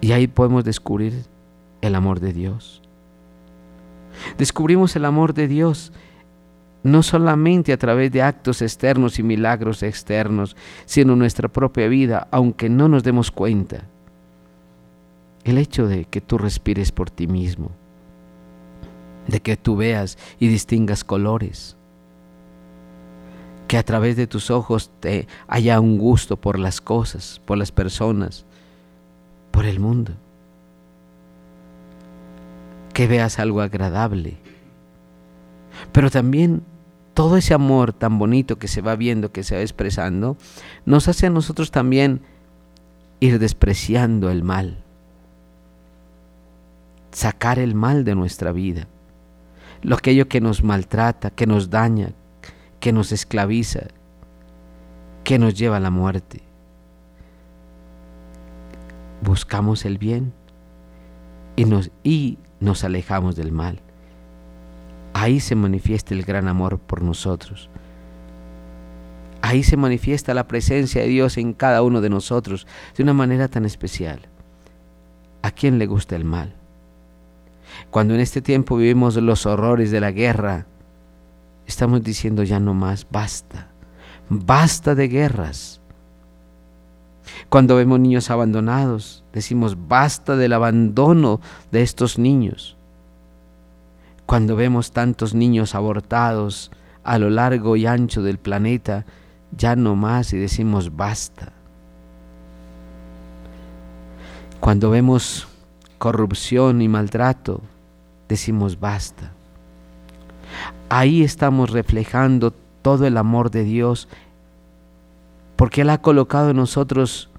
Y 0.00 0.12
ahí 0.12 0.26
podemos 0.26 0.64
descubrir 0.64 1.24
el 1.80 1.94
amor 1.94 2.20
de 2.20 2.32
Dios. 2.32 2.82
Descubrimos 4.38 4.96
el 4.96 5.04
amor 5.04 5.34
de 5.34 5.48
Dios 5.48 5.92
no 6.82 7.02
solamente 7.02 7.72
a 7.72 7.76
través 7.76 8.10
de 8.10 8.22
actos 8.22 8.62
externos 8.62 9.18
y 9.18 9.22
milagros 9.22 9.82
externos, 9.82 10.56
sino 10.86 11.14
nuestra 11.14 11.48
propia 11.48 11.88
vida, 11.88 12.28
aunque 12.30 12.68
no 12.68 12.88
nos 12.88 13.02
demos 13.02 13.30
cuenta. 13.30 13.84
El 15.44 15.58
hecho 15.58 15.86
de 15.86 16.06
que 16.06 16.20
tú 16.20 16.38
respires 16.38 16.92
por 16.92 17.10
ti 17.10 17.26
mismo, 17.26 17.70
de 19.26 19.40
que 19.40 19.56
tú 19.56 19.76
veas 19.76 20.16
y 20.38 20.48
distingas 20.48 21.04
colores, 21.04 21.76
que 23.70 23.78
a 23.78 23.84
través 23.84 24.16
de 24.16 24.26
tus 24.26 24.50
ojos 24.50 24.90
te 24.98 25.28
haya 25.46 25.78
un 25.78 25.96
gusto 25.96 26.36
por 26.36 26.58
las 26.58 26.80
cosas, 26.80 27.40
por 27.44 27.56
las 27.56 27.70
personas, 27.70 28.44
por 29.52 29.64
el 29.64 29.78
mundo, 29.78 30.10
que 32.92 33.06
veas 33.06 33.38
algo 33.38 33.60
agradable, 33.60 34.38
pero 35.92 36.10
también 36.10 36.64
todo 37.14 37.36
ese 37.36 37.54
amor 37.54 37.92
tan 37.92 38.18
bonito 38.18 38.58
que 38.58 38.66
se 38.66 38.82
va 38.82 38.96
viendo, 38.96 39.30
que 39.30 39.44
se 39.44 39.54
va 39.54 39.60
expresando, 39.60 40.36
nos 40.84 41.06
hace 41.06 41.28
a 41.28 41.30
nosotros 41.30 41.70
también 41.70 42.22
ir 43.20 43.38
despreciando 43.38 44.32
el 44.32 44.42
mal, 44.42 44.82
sacar 47.12 47.60
el 47.60 47.76
mal 47.76 48.02
de 48.02 48.16
nuestra 48.16 48.50
vida, 48.50 48.88
lo 49.82 49.94
aquello 49.94 50.26
que 50.26 50.40
nos 50.40 50.64
maltrata, 50.64 51.30
que 51.30 51.46
nos 51.46 51.70
daña, 51.70 52.14
que 52.80 52.92
nos 52.92 53.12
esclaviza, 53.12 53.88
que 55.22 55.38
nos 55.38 55.54
lleva 55.54 55.76
a 55.76 55.80
la 55.80 55.90
muerte. 55.90 56.42
Buscamos 59.22 59.84
el 59.84 59.98
bien 59.98 60.32
y 61.56 61.66
nos, 61.66 61.90
y 62.02 62.38
nos 62.58 62.84
alejamos 62.84 63.36
del 63.36 63.52
mal. 63.52 63.80
Ahí 65.12 65.40
se 65.40 65.54
manifiesta 65.54 66.14
el 66.14 66.24
gran 66.24 66.48
amor 66.48 66.78
por 66.78 67.02
nosotros. 67.02 67.68
Ahí 69.42 69.62
se 69.62 69.76
manifiesta 69.76 70.32
la 70.32 70.46
presencia 70.46 71.02
de 71.02 71.08
Dios 71.08 71.36
en 71.36 71.52
cada 71.52 71.82
uno 71.82 72.00
de 72.00 72.10
nosotros 72.10 72.66
de 72.96 73.02
una 73.02 73.12
manera 73.12 73.48
tan 73.48 73.64
especial. 73.64 74.20
¿A 75.42 75.50
quién 75.50 75.78
le 75.78 75.86
gusta 75.86 76.16
el 76.16 76.24
mal? 76.24 76.54
Cuando 77.90 78.14
en 78.14 78.20
este 78.20 78.42
tiempo 78.42 78.76
vivimos 78.76 79.16
los 79.16 79.46
horrores 79.46 79.90
de 79.90 80.00
la 80.00 80.12
guerra, 80.12 80.66
estamos 81.70 82.02
diciendo 82.02 82.42
ya 82.42 82.60
no 82.60 82.74
más, 82.74 83.06
basta, 83.10 83.68
basta 84.28 84.94
de 84.94 85.08
guerras. 85.08 85.80
Cuando 87.48 87.76
vemos 87.76 87.98
niños 87.98 88.30
abandonados, 88.30 89.24
decimos 89.32 89.76
basta 89.88 90.36
del 90.36 90.52
abandono 90.52 91.40
de 91.70 91.82
estos 91.82 92.18
niños 92.18 92.76
cuando 94.30 94.54
vemos 94.54 94.92
tantos 94.92 95.34
niños 95.34 95.74
abortados 95.74 96.70
a 97.02 97.18
lo 97.18 97.30
largo 97.30 97.74
y 97.74 97.86
ancho 97.86 98.22
del 98.22 98.38
planeta, 98.38 99.04
ya 99.50 99.74
no 99.74 99.96
más 99.96 100.32
y 100.32 100.38
decimos 100.38 100.94
basta. 100.94 101.52
Cuando 104.60 104.88
vemos 104.88 105.48
corrupción 105.98 106.80
y 106.80 106.86
maltrato, 106.86 107.60
decimos 108.28 108.78
basta. 108.78 109.32
Ahí 110.90 111.22
estamos 111.22 111.70
reflejando 111.70 112.50
todo 112.82 113.06
el 113.06 113.16
amor 113.16 113.52
de 113.52 113.62
Dios, 113.62 114.08
porque 115.54 115.82
Él 115.82 115.90
ha 115.90 116.02
colocado 116.02 116.50
en 116.50 116.56
nosotros, 116.56 117.30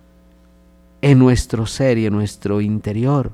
en 1.02 1.20
nuestro 1.20 1.66
ser 1.66 1.98
y 1.98 2.06
en 2.06 2.14
nuestro 2.14 2.62
interior, 2.62 3.32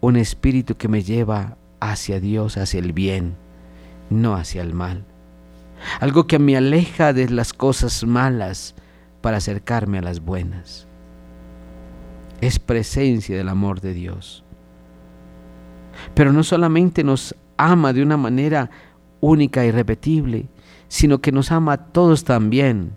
un 0.00 0.16
espíritu 0.16 0.76
que 0.76 0.86
me 0.86 1.02
lleva 1.02 1.56
hacia 1.80 2.20
Dios, 2.20 2.56
hacia 2.56 2.78
el 2.78 2.92
bien, 2.92 3.34
no 4.10 4.36
hacia 4.36 4.62
el 4.62 4.74
mal. 4.74 5.04
Algo 5.98 6.28
que 6.28 6.38
me 6.38 6.56
aleja 6.56 7.12
de 7.12 7.28
las 7.30 7.52
cosas 7.52 8.04
malas 8.04 8.76
para 9.22 9.38
acercarme 9.38 9.98
a 9.98 10.02
las 10.02 10.20
buenas. 10.20 10.86
Es 12.40 12.60
presencia 12.60 13.36
del 13.36 13.48
amor 13.48 13.80
de 13.80 13.92
Dios. 13.92 14.44
Pero 16.14 16.32
no 16.32 16.44
solamente 16.44 17.02
nos 17.02 17.34
ama 17.56 17.92
de 17.92 18.02
una 18.02 18.16
manera 18.16 18.70
única 19.20 19.64
y 19.64 19.70
repetible, 19.70 20.46
sino 20.88 21.20
que 21.20 21.32
nos 21.32 21.52
ama 21.52 21.72
a 21.74 21.84
todos 21.86 22.24
también, 22.24 22.92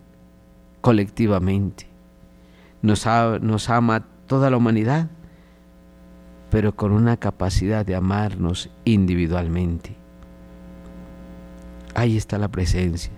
colectivamente. 0.81 1.88
Nos, 2.81 3.05
nos 3.41 3.69
ama 3.69 4.05
toda 4.27 4.49
la 4.49 4.57
humanidad 4.57 5.09
pero 6.53 6.75
con 6.75 6.91
una 6.91 7.17
capacidad 7.17 7.83
de 7.83 7.95
amarnos 7.95 8.69
individualmente. 8.86 9.95
Ahí 11.95 12.15
está 12.15 12.38
la 12.38 12.47
presencia. 12.47 13.12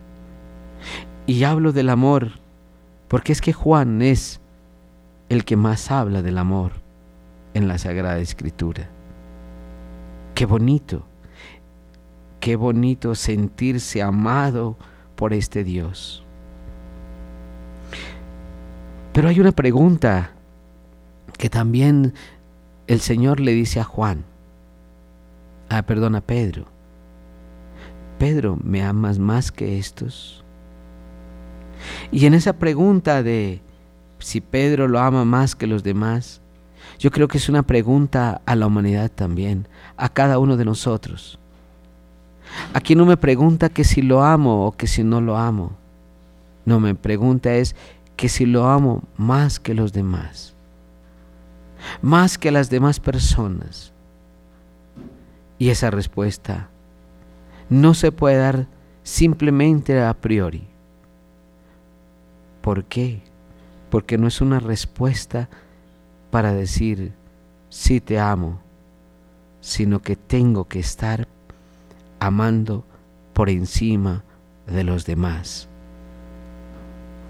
Y 1.28 1.44
hablo 1.44 1.74
del 1.74 1.90
amor, 1.90 2.40
porque 3.10 3.34
es 3.34 3.42
que 3.42 3.52
Juan 3.52 4.02
es 4.02 4.40
el 5.28 5.44
que 5.44 5.58
más 5.58 5.92
habla 5.92 6.22
del 6.22 6.38
amor 6.38 6.72
en 7.54 7.68
la 7.68 7.78
Sagrada 7.78 8.20
Escritura. 8.20 8.88
Qué 10.34 10.46
bonito, 10.46 11.06
qué 12.46 12.56
bonito 12.58 13.16
sentirse 13.16 14.04
amado 14.04 14.78
por 15.16 15.34
este 15.34 15.64
Dios. 15.64 16.24
Pero 19.14 19.30
hay 19.30 19.40
una 19.40 19.52
pregunta 19.52 20.30
que 21.40 21.50
también 21.50 22.14
el 22.86 23.00
Señor 23.00 23.40
le 23.40 23.54
dice 23.54 23.80
a 23.80 23.84
Juan, 23.84 24.26
ah, 25.70 25.82
perdón, 25.88 26.14
a 26.14 26.22
Pedro, 26.22 26.66
Pedro, 28.20 28.60
¿me 28.64 28.84
amas 28.84 29.18
más 29.18 29.52
que 29.52 29.80
estos? 29.80 30.44
Y 32.12 32.28
en 32.28 32.36
esa 32.36 32.54
pregunta 32.54 33.24
de 33.24 33.60
si 34.20 34.40
Pedro 34.40 34.88
lo 34.88 35.00
ama 35.00 35.26
más 35.26 35.56
que 35.56 35.66
los 35.66 35.82
demás, 35.82 36.42
yo 37.00 37.10
creo 37.10 37.28
que 37.28 37.40
es 37.40 37.50
una 37.50 37.64
pregunta 37.64 38.44
a 38.46 38.56
la 38.56 38.68
humanidad 38.68 39.10
también, 39.10 39.68
a 39.98 40.10
cada 40.10 40.38
uno 40.38 40.58
de 40.58 40.66
nosotros. 40.66 41.40
Aquí 42.74 42.96
no 42.96 43.06
me 43.06 43.18
pregunta 43.18 43.70
que 43.70 43.84
si 43.84 44.02
lo 44.02 44.24
amo 44.24 44.68
o 44.68 44.72
que 44.72 44.88
si 44.88 45.04
no 45.04 45.22
lo 45.22 45.38
amo. 45.38 45.74
No, 46.66 46.80
me 46.80 46.96
pregunta 46.96 47.54
es 47.54 47.76
que 48.16 48.30
si 48.30 48.46
lo 48.46 48.68
amo 48.68 49.04
más 49.18 49.60
que 49.60 49.74
los 49.74 49.94
demás 49.94 50.56
más 52.02 52.38
que 52.38 52.52
las 52.52 52.70
demás 52.70 53.00
personas? 53.00 53.94
Y 55.58 55.70
esa 55.70 55.90
respuesta 55.92 56.70
no 57.70 57.94
se 57.94 58.12
puede 58.12 58.38
dar 58.38 58.68
simplemente 59.04 60.02
a 60.02 60.14
priori. 60.14 60.68
¿Por 62.62 62.86
qué? 62.86 63.22
Porque 63.90 64.18
no 64.18 64.28
es 64.28 64.42
una 64.42 64.60
respuesta 64.60 65.50
para 66.32 66.54
decir 66.54 67.14
sí 67.70 68.02
te 68.02 68.20
amo, 68.20 68.60
sino 69.62 70.02
que 70.02 70.16
tengo 70.16 70.66
que 70.66 70.80
estar 70.80 71.28
amando 72.26 72.86
por 73.34 73.50
encima 73.50 74.24
de 74.68 74.84
los 74.84 75.06
demás 75.06 75.70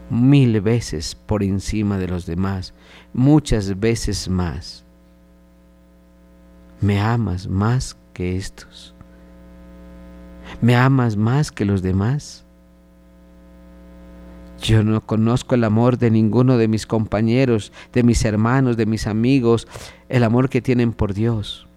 mil 0.09 0.61
veces 0.61 1.15
por 1.15 1.43
encima 1.43 1.97
de 1.97 2.07
los 2.07 2.25
demás, 2.25 2.73
muchas 3.13 3.79
veces 3.79 4.29
más. 4.29 4.85
Me 6.81 6.99
amas 6.99 7.47
más 7.47 7.97
que 8.13 8.35
estos. 8.35 8.93
Me 10.61 10.75
amas 10.75 11.17
más 11.17 11.51
que 11.51 11.65
los 11.65 11.81
demás. 11.81 12.45
Yo 14.61 14.83
no 14.83 15.01
conozco 15.01 15.55
el 15.55 15.63
amor 15.63 15.97
de 15.97 16.11
ninguno 16.11 16.57
de 16.57 16.67
mis 16.67 16.85
compañeros, 16.85 17.71
de 17.93 18.03
mis 18.03 18.23
hermanos, 18.25 18.77
de 18.77 18.85
mis 18.85 19.05
amigos, 19.05 19.67
el 20.07 20.23
amor 20.23 20.49
que 20.49 20.61
tienen 20.61 20.93
por 20.93 21.13
Dios. 21.13 21.67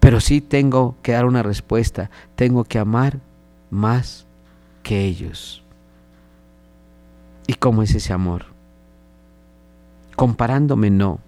Pero 0.00 0.20
sí 0.20 0.40
tengo 0.40 0.96
que 1.02 1.12
dar 1.12 1.24
una 1.26 1.42
respuesta. 1.42 2.10
Tengo 2.36 2.64
que 2.64 2.78
amar 2.78 3.20
más 3.70 4.26
que 4.82 5.04
ellos. 5.04 5.62
¿Y 7.46 7.54
cómo 7.54 7.82
es 7.82 7.94
ese 7.94 8.12
amor? 8.12 8.46
Comparándome 10.16 10.90
no. 10.90 11.20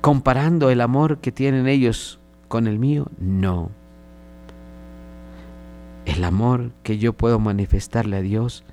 Comparando 0.00 0.70
el 0.70 0.80
amor 0.80 1.18
que 1.18 1.32
tienen 1.32 1.66
ellos 1.66 2.20
con 2.48 2.66
el 2.66 2.78
mío, 2.78 3.08
no. 3.18 3.70
El 6.04 6.22
amor 6.22 6.70
que 6.84 6.98
yo 6.98 7.12
puedo 7.12 7.40
manifestarle 7.40 8.16
a 8.16 8.22
Dios 8.22 8.64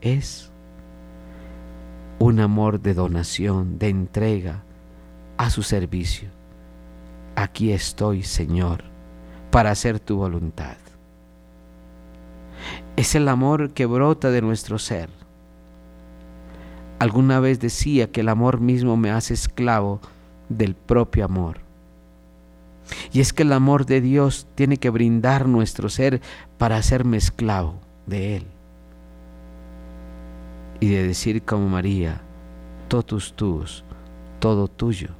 es 0.00 0.52
un 2.18 2.40
amor 2.40 2.80
de 2.80 2.94
donación, 2.94 3.78
de 3.78 3.88
entrega 3.88 4.62
a 5.36 5.50
su 5.50 5.62
servicio. 5.62 6.35
Aquí 7.36 7.70
estoy, 7.72 8.22
Señor, 8.22 8.82
para 9.50 9.70
hacer 9.70 10.00
tu 10.00 10.16
voluntad. 10.16 10.76
Es 12.96 13.14
el 13.14 13.28
amor 13.28 13.72
que 13.72 13.84
brota 13.84 14.30
de 14.30 14.40
nuestro 14.40 14.78
ser. 14.78 15.10
Alguna 16.98 17.38
vez 17.38 17.60
decía 17.60 18.10
que 18.10 18.22
el 18.22 18.30
amor 18.30 18.60
mismo 18.60 18.96
me 18.96 19.10
hace 19.10 19.34
esclavo 19.34 20.00
del 20.48 20.74
propio 20.74 21.26
amor. 21.26 21.58
Y 23.12 23.20
es 23.20 23.34
que 23.34 23.42
el 23.42 23.52
amor 23.52 23.84
de 23.84 24.00
Dios 24.00 24.46
tiene 24.54 24.78
que 24.78 24.88
brindar 24.88 25.46
nuestro 25.46 25.90
ser 25.90 26.22
para 26.56 26.78
hacerme 26.78 27.18
esclavo 27.18 27.74
de 28.06 28.36
Él. 28.36 28.46
Y 30.80 30.88
de 30.88 31.06
decir 31.06 31.42
como 31.42 31.68
María, 31.68 32.22
totus 32.88 33.34
tus, 33.34 33.84
todo 34.38 34.68
tuyo, 34.68 35.10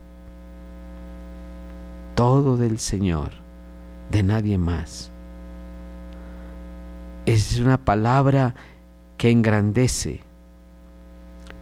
todo 2.17 2.57
del 2.57 2.79
Señor, 2.79 3.33
de 4.11 4.23
nadie 4.23 4.57
más. 4.57 5.13
Es 7.27 7.61
una 7.61 7.77
palabra 7.77 8.55
que 9.19 9.31
engrandece, 9.31 10.21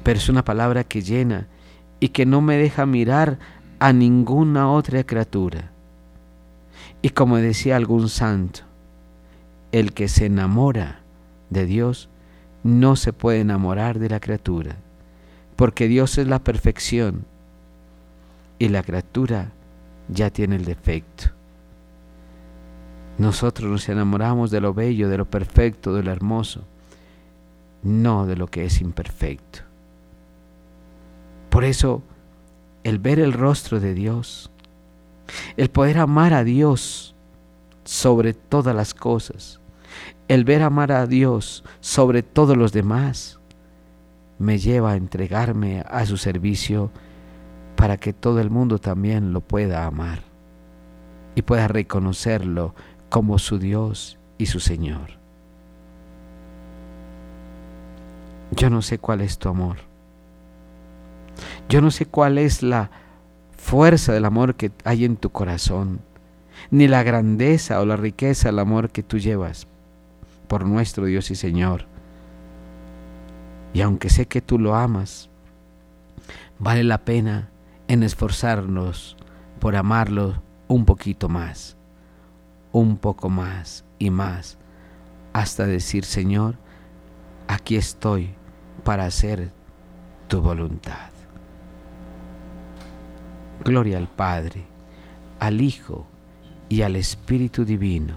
pero 0.05 0.17
es 0.17 0.29
una 0.29 0.45
palabra 0.45 0.85
que 0.85 1.03
llena 1.03 1.49
y 1.99 2.11
que 2.11 2.25
no 2.25 2.41
me 2.41 2.57
deja 2.57 2.87
mirar 2.87 3.39
a 3.81 3.93
ninguna 3.93 4.71
otra 4.71 5.03
criatura. 5.03 5.73
Y 7.03 7.11
como 7.11 7.37
decía 7.39 7.75
algún 7.75 8.09
santo, 8.09 8.61
el 9.73 9.93
que 9.93 10.07
se 10.07 10.27
enamora 10.27 11.01
de 11.51 11.67
Dios 11.67 12.09
no 12.63 12.95
se 12.95 13.13
puede 13.13 13.41
enamorar 13.41 13.99
de 13.99 14.09
la 14.09 14.21
criatura, 14.21 14.77
porque 15.57 15.89
Dios 15.89 16.17
es 16.17 16.29
la 16.29 16.39
perfección 16.39 17.27
y 18.61 18.69
la 18.69 18.85
criatura 18.85 19.51
ya 20.09 20.31
tiene 20.31 20.57
el 20.57 20.65
defecto. 20.65 21.31
Nosotros 23.19 23.71
nos 23.71 23.89
enamoramos 23.89 24.51
de 24.51 24.61
lo 24.61 24.75
bello, 24.75 25.09
de 25.09 25.19
lo 25.19 25.25
perfecto, 25.25 25.95
de 25.95 26.03
lo 26.03 26.11
hermoso, 26.11 26.65
no 27.83 28.27
de 28.27 28.37
lo 28.37 28.49
que 28.49 28.65
es 28.65 28.81
imperfecto. 28.81 29.61
Por 31.49 31.65
eso, 31.65 32.03
el 32.83 32.99
ver 32.99 33.21
el 33.21 33.33
rostro 33.33 33.79
de 33.79 33.95
Dios, 33.95 34.51
el 35.57 35.71
poder 35.71 35.99
amar 35.99 36.35
a 36.35 36.43
Dios 36.43 37.15
sobre 37.85 38.35
todas 38.35 38.75
las 38.75 38.95
cosas, 38.95 39.61
el 40.27 40.45
ver 40.45 40.63
amar 40.63 40.91
a 40.91 41.07
Dios 41.07 41.63
sobre 41.81 42.25
todos 42.25 42.57
los 42.57 42.73
demás, 42.73 43.39
me 44.39 44.59
lleva 44.59 44.93
a 44.93 44.97
entregarme 44.97 45.85
a 45.89 46.05
su 46.07 46.17
servicio 46.17 46.91
para 47.85 47.99
que 47.99 48.15
todo 48.15 48.41
el 48.41 48.49
mundo 48.49 48.79
también 48.79 49.35
lo 49.35 49.43
pueda 49.43 49.85
amar 49.85 50.21
y 51.35 51.43
pueda 51.43 51.69
reconocerlo 51.69 52.75
como 53.11 53.39
su 53.39 53.59
Dios 53.59 54.19
y 54.39 54.47
su 54.47 54.59
Señor. 54.59 55.19
Yo 58.53 58.71
no 58.71 58.81
sé 58.81 58.97
cuál 58.99 59.21
es 59.21 59.37
tu 59.37 59.51
amor. 59.51 59.77
Yo 61.69 61.83
no 61.83 61.91
sé 61.91 62.07
cuál 62.07 62.39
es 62.39 62.63
la 62.63 62.91
fuerza 63.55 64.15
del 64.15 64.25
amor 64.25 64.55
que 64.55 64.73
hay 64.85 65.05
en 65.05 65.19
tu 65.19 65.29
corazón, 65.29 66.01
ni 66.71 66.89
la 66.89 67.03
grandeza 67.03 67.83
o 67.83 67.85
la 67.85 67.97
riqueza 67.97 68.49
del 68.49 68.61
amor 68.61 68.89
que 68.89 69.03
tú 69.03 69.19
llevas 69.19 69.67
por 70.49 70.65
nuestro 70.65 71.05
Dios 71.05 71.31
y 71.31 71.35
Señor. 71.35 71.85
Y 73.75 73.83
aunque 73.83 74.09
sé 74.09 74.25
que 74.25 74.41
tú 74.41 74.59
lo 74.59 74.75
amas, 74.75 75.29
vale 76.59 76.83
la 76.83 77.05
pena 77.05 77.51
en 77.89 78.03
esforzarnos 78.03 79.17
por 79.61 79.77
amarlo 79.77 80.43
un 80.69 80.85
poquito 80.85 81.29
más 81.29 81.77
un 82.75 82.97
poco 82.97 83.31
más 83.31 83.85
y 84.01 84.11
más 84.11 84.59
hasta 85.33 85.65
decir, 85.65 86.05
Señor, 86.05 86.57
aquí 87.47 87.77
estoy 87.77 88.35
para 88.83 89.07
hacer 89.07 89.53
tu 90.27 90.41
voluntad. 90.41 91.11
Gloria 93.65 93.97
al 93.97 94.09
Padre, 94.09 94.65
al 95.39 95.61
Hijo 95.61 96.05
y 96.69 96.83
al 96.83 96.97
Espíritu 96.97 97.65
Divino, 97.65 98.17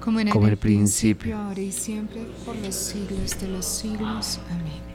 como 0.00 0.18
en, 0.18 0.28
el, 0.28 0.56
principio, 0.56 1.38
ahora 1.38 1.60
y 1.60 1.70
siempre, 1.70 2.26
por 2.44 2.56
los 2.56 2.74
siglos 2.74 3.40
de 3.40 3.48
los 3.48 3.64
siglos. 3.64 4.40
Amén. 4.50 4.85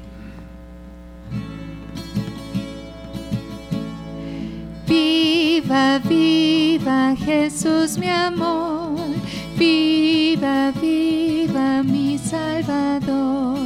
Viva, 4.91 6.01
viva 6.03 7.15
Jesús 7.15 7.97
mi 7.97 8.09
amor, 8.09 9.15
viva, 9.55 10.73
viva 10.81 11.81
mi 11.81 12.17
Salvador, 12.17 13.57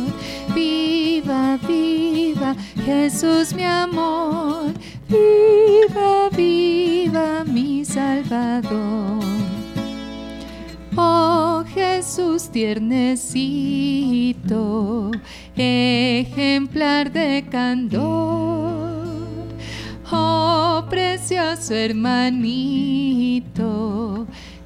viva, 0.54 1.58
viva 1.68 2.56
Jesús 2.86 3.54
mi 3.56 3.64
amor, 3.64 4.72
viva, 5.10 6.30
viva 6.30 7.44
mi 7.44 7.84
Salvador. 7.84 9.24
Oh 10.96 11.64
Jesús 11.74 12.50
tiernecito, 12.52 13.10
ejemplar 15.58 17.12
de 17.12 17.44
candor 17.50 18.65
precioso 21.28 21.74
hermanito, 21.74 23.58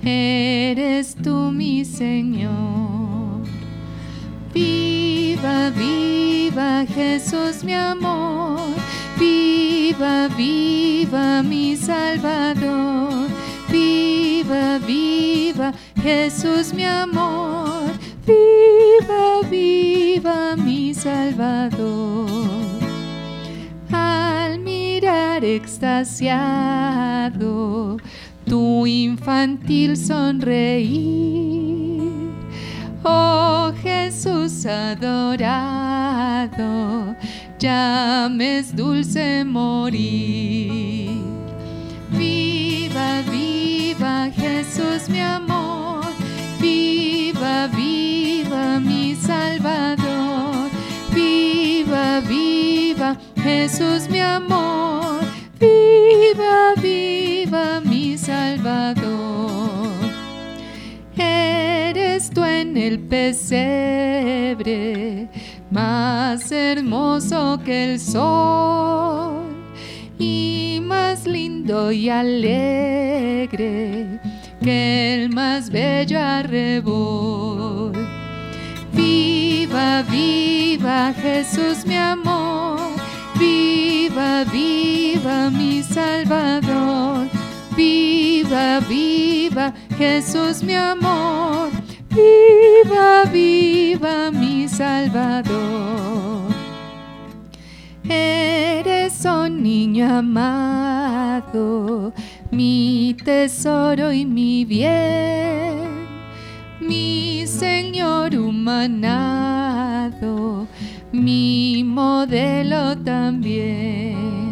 eres 0.03 1.15
tú 1.15 1.51
mi 1.53 1.85
Señor. 1.85 3.45
Viva, 4.53 5.69
viva 5.69 6.85
Jesús 6.85 7.63
mi 7.63 7.73
amor, 7.73 8.59
viva, 9.17 10.27
viva 10.35 11.41
mi 11.43 11.77
Salvador. 11.77 13.29
Viva, 13.71 14.79
viva 14.79 15.73
Jesús 16.01 16.73
mi 16.73 16.83
amor, 16.83 17.93
viva, 18.25 19.41
viva 19.49 20.57
mi 20.57 20.93
Salvador 20.93 22.68
extasiado 25.43 26.49
tu 28.45 28.85
infantil 28.85 29.95
sonreír. 29.95 31.49
Oh 33.03 33.71
Jesús 33.81 34.65
adorado, 34.65 35.15
ya 37.59 38.27
me 38.29 38.59
es 38.59 38.75
dulce 38.75 39.43
morir. 39.45 41.23
Viva, 42.11 43.21
viva 43.31 44.29
Jesús 44.35 45.07
mi 45.09 45.21
amor, 45.21 46.05
viva, 46.59 47.67
viva 47.67 48.79
mi 48.79 49.15
Salvador, 49.15 50.69
viva, 51.13 52.19
viva 52.21 52.48
Jesús 53.49 54.07
mi 54.09 54.19
amor, 54.19 55.21
viva, 55.59 56.75
viva 56.79 57.81
mi 57.81 58.15
Salvador. 58.15 59.89
Eres 61.17 62.29
tú 62.29 62.43
en 62.43 62.77
el 62.77 62.99
pesebre, 62.99 64.67
más 65.71 66.51
hermoso 66.51 67.59
que 67.65 67.85
el 67.85 67.99
sol, 67.99 69.47
y 70.19 70.79
más 70.83 71.25
lindo 71.25 71.91
y 71.91 72.09
alegre 72.09 74.19
que 74.61 75.15
el 75.15 75.31
más 75.31 75.71
bello 75.71 76.19
arrebol. 76.19 77.93
Viva, 78.93 80.03
viva 80.03 81.15
Jesús 81.19 81.83
mi 81.87 81.95
amor 81.95 82.18
Viva, 84.09 84.43
viva 84.51 85.49
mi 85.51 85.83
Salvador. 85.83 87.29
Viva, 87.75 88.79
viva 88.87 89.73
Jesús 89.97 90.63
mi 90.63 90.73
amor. 90.73 91.69
Viva, 92.09 93.25
viva 93.31 94.31
mi 94.31 94.67
Salvador. 94.67 95.99
amado, 100.19 102.13
mi 102.51 103.15
tesoro 103.23 104.11
y 104.11 104.25
mi 104.25 104.65
bien, 104.65 106.07
mi 106.79 107.45
Señor 107.47 108.35
humanado, 108.35 109.47
mi 111.11 111.83
modelo 111.83 112.97
también. 112.97 114.51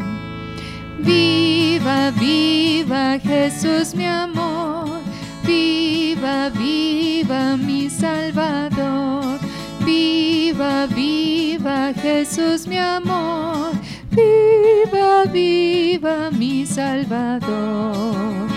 Viva, 1.00 2.12
viva 2.12 3.20
Jesús 3.20 3.94
mi 3.96 4.06
amor, 4.06 5.02
viva, 5.46 6.50
viva 6.50 7.56
mi 7.56 7.90
Salvador, 7.90 9.40
viva, 9.86 10.88
viva 10.88 11.94
Jesús 11.94 12.68
mi 12.68 12.78
amor, 12.78 13.72
viva, 14.12 15.26
viva 15.32 16.32
mi 16.32 16.66
Salvador. 16.66 18.48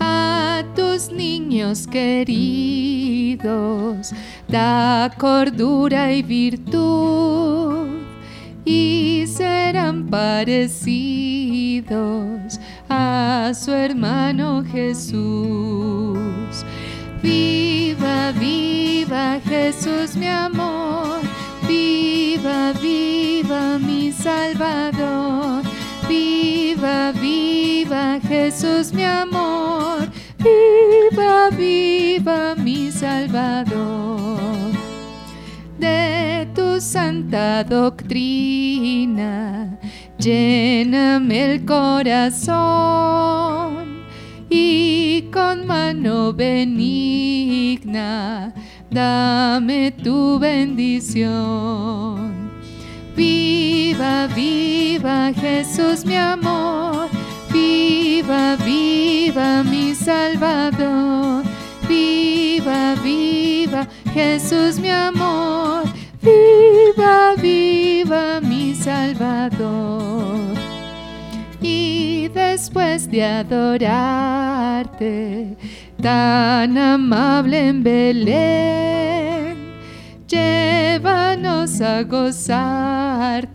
A 0.00 0.64
tus 0.74 1.10
niños 1.10 1.86
queridos, 1.86 2.50
da 4.50 5.10
cordura 5.16 6.12
y 6.12 6.22
virtud 6.22 8.00
y 8.64 9.24
serán 9.26 10.08
parecidos 10.08 11.80
a 12.88 13.52
su 13.54 13.72
hermano 13.72 14.64
Jesús. 14.64 16.18
Viva, 17.22 18.32
viva 18.32 19.38
Jesús 19.44 20.16
mi 20.16 20.26
amor, 20.26 21.20
viva, 21.68 22.72
viva 22.80 23.78
mi 23.78 24.10
Salvador. 24.10 25.62
Viva, 26.08 27.12
viva 27.12 28.18
Jesús 28.26 28.92
mi 28.92 29.04
amor, 29.04 30.08
viva, 30.42 31.50
viva 31.50 32.54
mi 32.56 32.90
Salvador 32.90 34.38
de 35.78 36.48
tu 36.54 36.80
santa 36.80 37.64
doctrina, 37.64 39.30
lléname 40.18 41.52
el 41.52 41.64
corazón 41.64 42.90
y 44.48 45.28
con 45.32 45.66
mano 45.66 46.32
benigna 46.32 48.10
dame 48.90 49.92
tu 49.92 50.38
bendición. 50.38 51.30
Viva, 53.16 54.26
viva 54.34 55.32
Jesús 55.34 56.04
mi 56.04 56.16
amor, 56.16 57.09
viva, 58.20 58.56
viva 58.56 59.62
mi 59.62 59.94
Salvador, 59.94 61.42
viva, 61.88 62.94
viva 63.02 63.86
Jesús 64.12 64.78
mi 64.78 64.90
amor, 64.90 65.84
viva, 66.20 67.34
viva 67.40 68.40
mi 68.42 68.74
Salvador. 68.74 70.54
Y 71.62 72.28
después 72.34 73.10
de 73.10 73.24
adorarte, 73.24 75.06
tan 76.02 76.76
amable 76.76 77.68
en 77.68 77.82
Belén, 77.82 79.56
llévanos 80.28 81.80
a 81.80 82.02
gozarte 82.02 83.48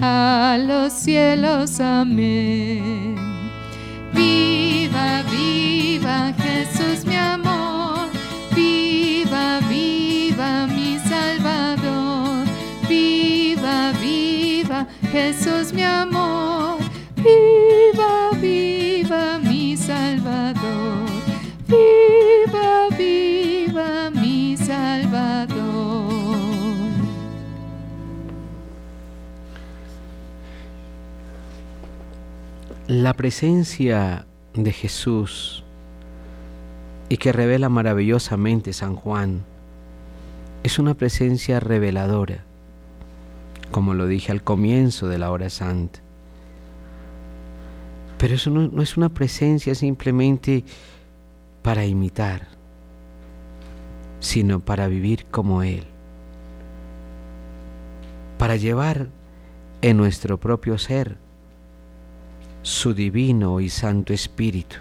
a 0.00 0.58
los 0.60 0.92
cielos. 0.92 1.78
Amén. 1.80 3.21
Viva, 4.22 5.24
viva 5.30 6.32
Jesús 6.38 7.04
mi 7.04 7.16
amor, 7.16 8.08
viva, 8.54 9.58
viva 9.68 10.66
mi 10.68 10.96
Salvador, 10.98 12.44
viva, 12.88 13.92
viva 14.00 14.86
Jesús 15.10 15.72
mi 15.72 15.82
amor, 15.82 16.78
viva, 17.16 18.30
viva 18.40 19.40
mi 19.42 19.76
Salvador, 19.76 21.10
viva, 21.66 22.88
viva 22.96 24.10
mi 24.14 24.56
Salvador. 24.56 25.51
La 32.92 33.14
presencia 33.14 34.26
de 34.52 34.70
Jesús 34.70 35.64
y 37.08 37.16
que 37.16 37.32
revela 37.32 37.70
maravillosamente 37.70 38.74
San 38.74 38.96
Juan 38.96 39.44
es 40.62 40.78
una 40.78 40.92
presencia 40.92 41.58
reveladora, 41.58 42.44
como 43.70 43.94
lo 43.94 44.06
dije 44.06 44.30
al 44.30 44.42
comienzo 44.42 45.08
de 45.08 45.16
la 45.16 45.30
hora 45.30 45.48
santa. 45.48 46.00
Pero 48.18 48.34
eso 48.34 48.50
no, 48.50 48.68
no 48.68 48.82
es 48.82 48.98
una 48.98 49.08
presencia 49.08 49.74
simplemente 49.74 50.62
para 51.62 51.86
imitar, 51.86 52.46
sino 54.20 54.60
para 54.60 54.86
vivir 54.88 55.24
como 55.30 55.62
Él, 55.62 55.84
para 58.36 58.56
llevar 58.56 59.08
en 59.80 59.96
nuestro 59.96 60.38
propio 60.38 60.76
ser 60.76 61.16
su 62.62 62.94
divino 62.94 63.60
y 63.60 63.68
santo 63.68 64.12
Espíritu. 64.12 64.76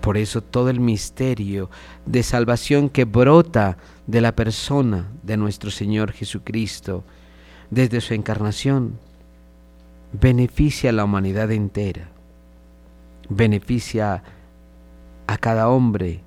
Por 0.00 0.16
eso 0.16 0.40
todo 0.40 0.70
el 0.70 0.78
misterio 0.78 1.68
de 2.04 2.22
salvación 2.22 2.88
que 2.88 3.04
brota 3.04 3.76
de 4.06 4.20
la 4.20 4.36
persona 4.36 5.08
de 5.22 5.36
nuestro 5.36 5.70
Señor 5.70 6.12
Jesucristo 6.12 7.02
desde 7.70 8.00
su 8.00 8.14
encarnación 8.14 8.98
beneficia 10.12 10.90
a 10.90 10.92
la 10.92 11.04
humanidad 11.04 11.50
entera, 11.50 12.08
beneficia 13.28 14.22
a 15.26 15.38
cada 15.38 15.68
hombre, 15.68 16.20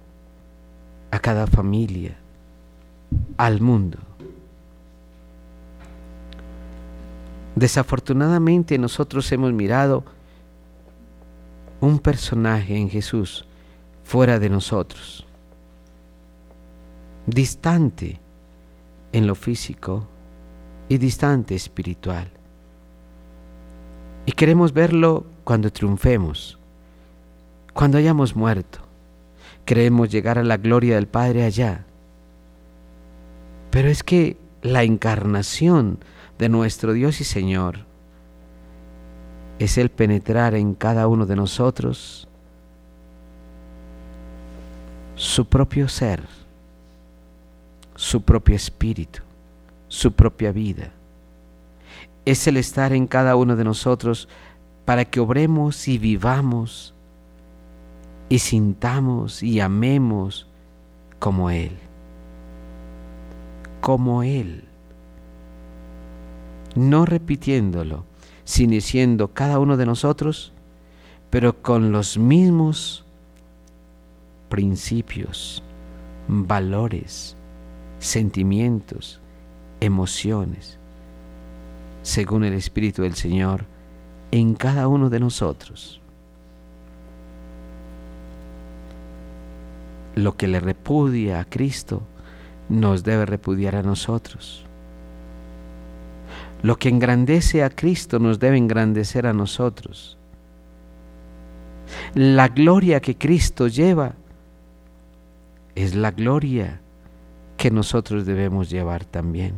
a 1.11 1.19
cada 1.19 1.47
familia, 1.47 2.17
al 3.37 3.61
mundo. 3.61 4.08
Desafortunadamente 7.59 8.77
nosotros 8.77 9.29
hemos 9.33 9.51
mirado 9.51 10.05
un 11.81 11.99
personaje 11.99 12.77
en 12.77 12.89
Jesús 12.89 13.45
fuera 14.05 14.39
de 14.39 14.49
nosotros, 14.49 15.27
distante 17.25 18.21
en 19.11 19.27
lo 19.27 19.35
físico 19.35 20.07
y 20.87 20.99
distante 20.99 21.53
espiritual. 21.53 22.31
Y 24.25 24.31
queremos 24.31 24.71
verlo 24.71 25.25
cuando 25.43 25.69
triunfemos, 25.69 26.57
cuando 27.73 27.97
hayamos 27.97 28.37
muerto. 28.37 28.79
Queremos 29.65 30.09
llegar 30.09 30.39
a 30.39 30.45
la 30.45 30.55
gloria 30.55 30.95
del 30.95 31.09
Padre 31.09 31.43
allá. 31.43 31.85
Pero 33.69 33.89
es 33.89 34.01
que 34.01 34.37
la 34.61 34.83
encarnación 34.83 35.99
de 36.39 36.49
nuestro 36.49 36.93
Dios 36.93 37.19
y 37.19 37.25
Señor 37.25 37.79
es 39.59 39.77
el 39.77 39.89
penetrar 39.89 40.55
en 40.55 40.73
cada 40.73 41.07
uno 41.07 41.25
de 41.25 41.35
nosotros 41.35 42.29
su 45.15 45.45
propio 45.45 45.89
ser, 45.89 46.23
su 47.95 48.21
propio 48.21 48.55
espíritu, 48.55 49.19
su 49.89 50.13
propia 50.13 50.53
vida. 50.53 50.93
Es 52.23 52.47
el 52.47 52.55
estar 52.55 52.93
en 52.93 53.05
cada 53.05 53.35
uno 53.35 53.57
de 53.57 53.65
nosotros 53.65 54.29
para 54.85 55.03
que 55.03 55.19
obremos 55.19 55.89
y 55.89 55.97
vivamos 55.97 56.93
y 58.29 58.39
sintamos 58.39 59.43
y 59.43 59.59
amemos 59.59 60.47
como 61.19 61.49
Él. 61.49 61.77
Como 63.81 64.23
Él. 64.23 64.68
No 66.75 67.05
repitiéndolo, 67.05 68.05
sino 68.43 68.79
siendo 68.81 69.29
cada 69.33 69.59
uno 69.59 69.77
de 69.77 69.85
nosotros, 69.85 70.53
pero 71.29 71.61
con 71.61 71.91
los 71.91 72.17
mismos 72.17 73.05
principios, 74.49 75.63
valores, 76.27 77.35
sentimientos, 77.99 79.19
emociones, 79.79 80.77
según 82.01 82.43
el 82.43 82.53
Espíritu 82.53 83.03
del 83.03 83.13
Señor, 83.13 83.65
en 84.31 84.55
cada 84.55 84.87
uno 84.87 85.09
de 85.09 85.19
nosotros. 85.19 86.01
Lo 90.15 90.35
que 90.35 90.47
le 90.47 90.59
repudia 90.59 91.39
a 91.39 91.45
Cristo 91.45 92.01
nos 92.67 93.03
debe 93.03 93.25
repudiar 93.25 93.75
a 93.75 93.83
nosotros. 93.83 94.65
Lo 96.61 96.77
que 96.77 96.89
engrandece 96.89 97.63
a 97.63 97.69
Cristo 97.69 98.19
nos 98.19 98.39
debe 98.39 98.57
engrandecer 98.57 99.25
a 99.25 99.33
nosotros. 99.33 100.17
La 102.13 102.49
gloria 102.49 102.99
que 102.99 103.17
Cristo 103.17 103.67
lleva 103.67 104.15
es 105.75 105.95
la 105.95 106.11
gloria 106.11 106.81
que 107.57 107.71
nosotros 107.71 108.25
debemos 108.25 108.69
llevar 108.69 109.05
también. 109.05 109.55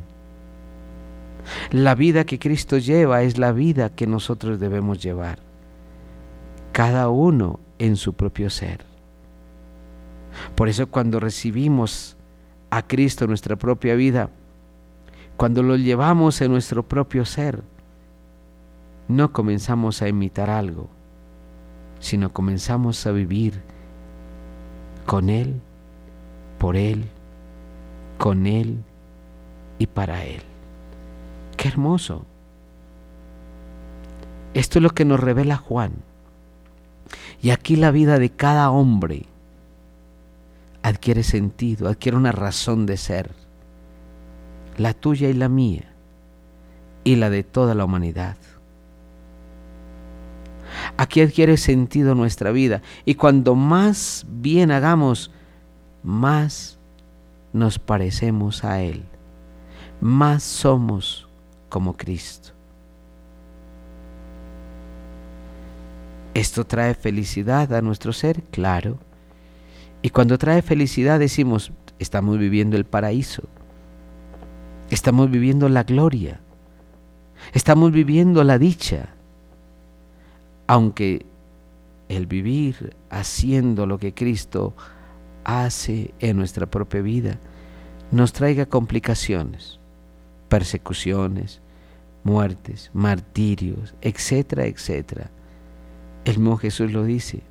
La 1.71 1.95
vida 1.95 2.25
que 2.25 2.39
Cristo 2.39 2.77
lleva 2.77 3.23
es 3.23 3.37
la 3.37 3.51
vida 3.51 3.89
que 3.89 4.07
nosotros 4.07 4.59
debemos 4.59 5.01
llevar, 5.01 5.39
cada 6.71 7.09
uno 7.09 7.59
en 7.79 7.95
su 7.95 8.13
propio 8.13 8.49
ser. 8.49 8.85
Por 10.55 10.69
eso 10.69 10.87
cuando 10.87 11.19
recibimos 11.19 12.15
a 12.69 12.83
Cristo 12.87 13.27
nuestra 13.27 13.55
propia 13.55 13.95
vida, 13.95 14.29
cuando 15.41 15.63
lo 15.63 15.75
llevamos 15.75 16.39
en 16.41 16.51
nuestro 16.51 16.83
propio 16.83 17.25
ser, 17.25 17.63
no 19.07 19.33
comenzamos 19.33 20.03
a 20.03 20.07
imitar 20.07 20.51
algo, 20.51 20.87
sino 21.99 22.31
comenzamos 22.31 23.07
a 23.07 23.11
vivir 23.11 23.59
con 25.07 25.31
Él, 25.31 25.59
por 26.59 26.77
Él, 26.77 27.05
con 28.19 28.45
Él 28.45 28.83
y 29.79 29.87
para 29.87 30.25
Él. 30.25 30.43
Qué 31.57 31.69
hermoso. 31.69 32.23
Esto 34.53 34.77
es 34.77 34.83
lo 34.83 34.91
que 34.91 35.05
nos 35.05 35.19
revela 35.19 35.57
Juan. 35.57 35.93
Y 37.41 37.49
aquí 37.49 37.77
la 37.77 37.89
vida 37.89 38.19
de 38.19 38.29
cada 38.29 38.69
hombre 38.69 39.25
adquiere 40.83 41.23
sentido, 41.23 41.89
adquiere 41.89 42.15
una 42.15 42.31
razón 42.31 42.85
de 42.85 42.97
ser, 42.97 43.40
la 44.81 44.93
tuya 44.93 45.29
y 45.29 45.33
la 45.33 45.49
mía, 45.49 45.93
y 47.03 47.15
la 47.15 47.29
de 47.29 47.43
toda 47.43 47.75
la 47.75 47.85
humanidad. 47.85 48.37
Aquí 50.97 51.21
adquiere 51.21 51.57
sentido 51.57 52.15
nuestra 52.15 52.51
vida, 52.51 52.81
y 53.05 53.15
cuando 53.15 53.55
más 53.55 54.25
bien 54.27 54.71
hagamos, 54.71 55.31
más 56.03 56.79
nos 57.53 57.77
parecemos 57.79 58.63
a 58.63 58.81
Él, 58.81 59.03
más 59.99 60.43
somos 60.43 61.27
como 61.69 61.95
Cristo. 61.95 62.49
¿Esto 66.33 66.65
trae 66.65 66.95
felicidad 66.95 67.73
a 67.73 67.81
nuestro 67.81 68.13
ser? 68.13 68.41
Claro. 68.43 68.97
Y 70.01 70.09
cuando 70.09 70.37
trae 70.37 70.61
felicidad 70.61 71.19
decimos, 71.19 71.73
estamos 71.99 72.39
viviendo 72.39 72.77
el 72.77 72.85
paraíso, 72.85 73.43
estamos 74.91 75.31
viviendo 75.31 75.69
la 75.69 75.83
gloria, 75.83 76.39
estamos 77.53 77.91
viviendo 77.91 78.43
la 78.43 78.59
dicha, 78.59 79.09
aunque 80.67 81.25
el 82.09 82.27
vivir 82.27 82.95
haciendo 83.09 83.85
lo 83.85 83.97
que 83.97 84.13
Cristo 84.13 84.75
hace 85.45 86.13
en 86.19 86.37
nuestra 86.37 86.65
propia 86.65 87.01
vida 87.01 87.39
nos 88.11 88.33
traiga 88.33 88.65
complicaciones, 88.65 89.79
persecuciones, 90.49 91.61
muertes, 92.23 92.91
martirios, 92.93 93.95
etcétera, 94.01 94.65
etcétera. 94.65 95.31
El 96.25 96.39
mismo 96.39 96.57
Jesús 96.57 96.91
lo 96.91 97.05
dice. 97.05 97.41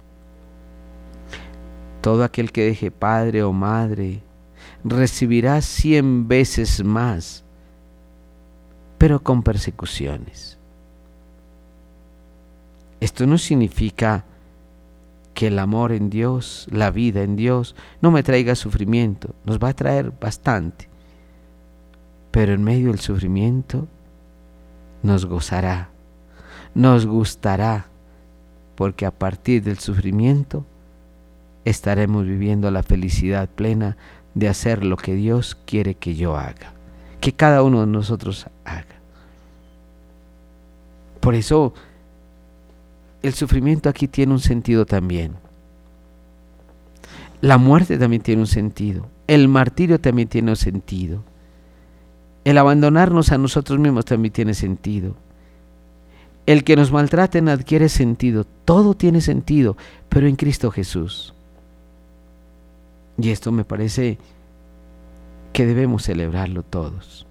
Todo 2.03 2.23
aquel 2.23 2.53
que 2.53 2.65
deje 2.65 2.91
padre 2.91 3.43
o 3.43 3.53
madre 3.53 4.23
recibirá 4.85 5.61
cien 5.61 6.29
veces 6.29 6.85
más, 6.85 7.45
pero 8.99 9.23
con 9.23 9.43
persecuciones. 9.43 10.59
Esto 13.01 13.27
no 13.27 13.39
significa 13.39 14.25
que 15.35 15.47
el 15.47 15.59
amor 15.59 15.93
en 15.93 16.11
Dios, 16.11 16.67
la 16.71 16.91
vida 16.91 17.23
en 17.23 17.37
Dios, 17.37 17.75
no 18.03 18.11
me 18.11 18.23
traiga 18.23 18.55
sufrimiento, 18.55 19.35
nos 19.45 19.59
va 19.59 19.71
a 19.71 19.75
traer 19.75 20.13
bastante, 20.21 20.89
pero 22.31 22.53
en 22.53 22.63
medio 22.63 22.89
del 22.89 23.01
sufrimiento 23.01 23.89
nos 25.03 25.25
gozará, 25.25 25.89
nos 26.75 27.07
gustará, 27.07 27.87
porque 28.75 29.07
a 29.07 29.11
partir 29.11 29.63
del 29.63 29.79
sufrimiento 29.79 30.67
estaremos 31.65 32.27
viviendo 32.27 32.71
la 32.71 32.83
felicidad 32.83 33.49
plena 33.49 33.97
de 34.35 34.49
hacer 34.49 34.85
lo 34.85 34.97
que 34.97 35.15
Dios 35.15 35.57
quiere 35.67 35.95
que 35.95 36.15
yo 36.15 36.37
haga, 36.37 36.73
que 37.21 37.33
cada 37.33 37.63
uno 37.63 37.81
de 37.81 37.87
nosotros 37.87 38.47
haga. 38.65 38.87
Por 41.21 41.35
eso 41.35 41.75
el 43.23 43.35
sufrimiento 43.35 43.89
aquí 43.89 44.09
tiene 44.09 44.33
un 44.33 44.41
sentido 44.41 44.87
también. 44.87 45.35
La 47.41 47.59
muerte 47.59 47.99
también 47.99 48.23
tiene 48.23 48.43
un 48.43 48.47
sentido. 48.47 49.09
El 49.27 49.49
martirio 49.49 50.01
también 50.01 50.29
tiene 50.29 50.51
un 50.51 50.57
sentido. 50.57 51.23
El 52.45 52.59
abandonarnos 52.59 53.33
a 53.33 53.39
nosotros 53.39 53.79
mismos 53.79 54.05
también 54.05 54.33
tiene 54.33 54.55
sentido. 54.55 55.15
El 56.47 56.65
que 56.65 56.77
nos 56.77 56.91
maltraten 56.91 57.49
adquiere 57.49 57.89
sentido. 57.89 58.45
Todo 58.65 58.95
tiene 58.95 59.21
sentido, 59.21 59.77
pero 60.09 60.27
en 60.27 60.37
Cristo 60.37 60.71
Jesús. 60.71 61.35
Y 63.21 63.31
esto 63.31 63.53
me 63.53 63.65
parece 63.65 64.19
que 65.53 65.67
debemos 65.67 66.05
celebrarlo 66.05 66.63
todos. 66.63 67.27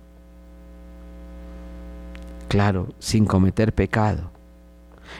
Claro, 2.48 2.90
sin 3.00 3.26
cometer 3.26 3.74
pecado. 3.74 4.32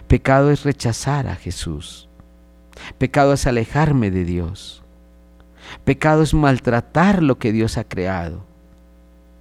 Pecado 0.08 0.52
es 0.52 0.64
rechazar 0.64 1.28
a 1.28 1.36
Jesús. 1.36 2.08
Pecado 3.00 3.34
es 3.34 3.48
alejarme 3.48 4.12
de 4.12 4.26
Dios. 4.26 4.84
Pecado 5.86 6.22
es 6.22 6.34
maltratar 6.34 7.24
lo 7.24 7.40
que 7.40 7.52
Dios 7.52 7.78
ha 7.78 7.84
creado. 7.84 8.44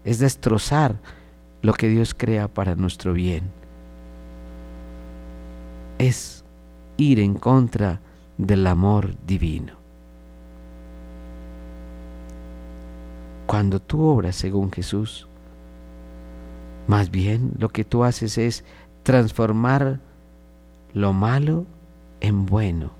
Es 0.04 0.18
destrozar 0.18 0.96
lo 1.60 1.74
que 1.74 1.88
Dios 1.88 2.14
crea 2.14 2.48
para 2.48 2.74
nuestro 2.74 3.12
bien. 3.12 3.50
Es 5.98 6.44
ir 6.96 7.20
en 7.20 7.34
contra 7.34 8.00
del 8.38 8.66
amor 8.66 9.14
divino. 9.26 9.77
Cuando 13.48 13.80
tú 13.80 14.02
obras 14.02 14.36
según 14.36 14.70
Jesús, 14.70 15.26
más 16.86 17.10
bien 17.10 17.52
lo 17.58 17.70
que 17.70 17.82
tú 17.82 18.04
haces 18.04 18.36
es 18.36 18.62
transformar 19.04 20.00
lo 20.92 21.14
malo 21.14 21.64
en 22.20 22.44
bueno. 22.44 22.90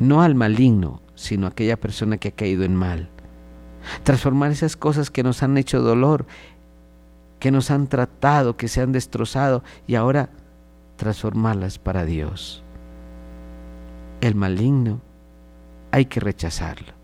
No 0.00 0.20
al 0.20 0.34
maligno, 0.34 1.00
sino 1.14 1.46
a 1.46 1.48
aquella 1.48 1.80
persona 1.80 2.18
que 2.18 2.28
ha 2.28 2.32
caído 2.32 2.64
en 2.64 2.76
mal. 2.76 3.08
Transformar 4.02 4.50
esas 4.50 4.76
cosas 4.76 5.10
que 5.10 5.22
nos 5.22 5.42
han 5.42 5.56
hecho 5.56 5.80
dolor, 5.80 6.26
que 7.40 7.50
nos 7.50 7.70
han 7.70 7.86
tratado, 7.86 8.58
que 8.58 8.68
se 8.68 8.82
han 8.82 8.92
destrozado, 8.92 9.64
y 9.86 9.94
ahora 9.94 10.28
transformarlas 10.96 11.78
para 11.78 12.04
Dios. 12.04 12.62
El 14.20 14.34
maligno 14.34 15.00
hay 15.90 16.04
que 16.04 16.20
rechazarlo 16.20 17.01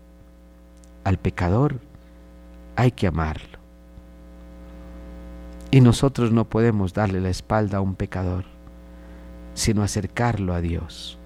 al 1.09 1.17
pecador 1.17 1.79
hay 2.75 2.91
que 2.91 3.07
amarlo. 3.07 3.57
Y 5.71 5.81
nosotros 5.81 6.31
no 6.31 6.47
podemos 6.47 6.93
darle 6.93 7.19
la 7.19 7.31
espalda 7.31 7.79
a 7.79 7.81
un 7.81 7.95
pecador, 7.95 8.45
sino 9.55 9.81
acercarlo 9.81 10.53
a 10.53 10.61
Dios. 10.61 11.17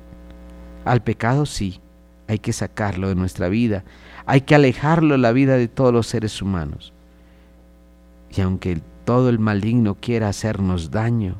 Al 0.86 1.04
pecado 1.04 1.46
sí, 1.46 1.82
hay 2.30 2.40
que 2.40 2.54
sacarlo 2.54 3.10
de 3.10 3.16
nuestra 3.16 3.50
vida, 3.50 3.84
hay 4.26 4.42
que 4.42 4.56
alejarlo 4.56 5.16
de 5.16 5.18
la 5.18 5.34
vida 5.34 5.58
de 5.58 5.68
todos 5.68 5.92
los 5.92 6.08
seres 6.08 6.42
humanos. 6.42 6.94
Y 8.32 8.40
aunque 8.40 8.80
todo 9.04 9.28
el 9.28 9.38
maligno 9.38 9.96
quiera 9.96 10.30
hacernos 10.30 10.92
daño, 10.92 11.36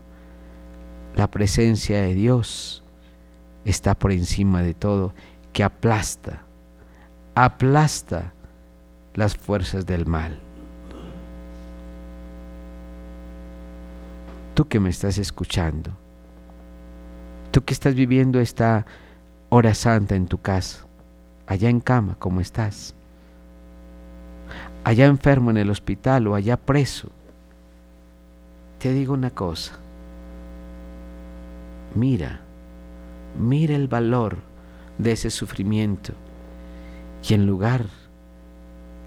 la 1.16 1.32
presencia 1.32 2.02
de 2.02 2.14
Dios 2.14 2.84
está 3.64 3.96
por 3.96 4.12
encima 4.12 4.62
de 4.62 4.74
todo, 4.74 5.14
que 5.54 5.64
aplasta 5.64 6.43
aplasta 7.36 8.32
las 9.16 9.36
fuerzas 9.36 9.86
del 9.86 10.06
mal. 10.06 10.38
Tú 14.54 14.68
que 14.68 14.80
me 14.80 14.90
estás 14.90 15.18
escuchando, 15.18 15.92
tú 17.52 17.64
que 17.64 17.74
estás 17.74 17.96
viviendo 17.96 18.40
esta 18.40 18.86
hora 19.50 19.74
santa 19.74 20.16
en 20.16 20.28
tu 20.28 20.40
casa, 20.40 20.86
allá 21.48 21.70
en 21.70 21.80
cama, 21.80 22.16
como 22.20 22.40
estás, 22.40 22.94
allá 24.84 25.06
enfermo 25.06 25.50
en 25.50 25.58
el 25.58 25.72
hospital 25.72 26.28
o 26.28 26.36
allá 26.36 26.56
preso, 26.56 27.10
te 28.78 28.94
digo 28.94 29.14
una 29.14 29.32
cosa, 29.32 29.74
mira, 31.96 32.42
mira 33.40 33.76
el 33.76 33.88
valor 33.88 34.38
de 35.00 35.14
ese 35.14 35.32
sufrimiento 35.32 36.14
y 37.24 37.34
en 37.34 37.46
lugar 37.46 37.86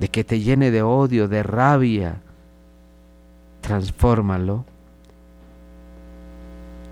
de 0.00 0.08
que 0.08 0.24
te 0.24 0.40
llene 0.40 0.70
de 0.70 0.82
odio, 0.82 1.28
de 1.28 1.42
rabia, 1.42 2.22
transfórmalo 3.60 4.64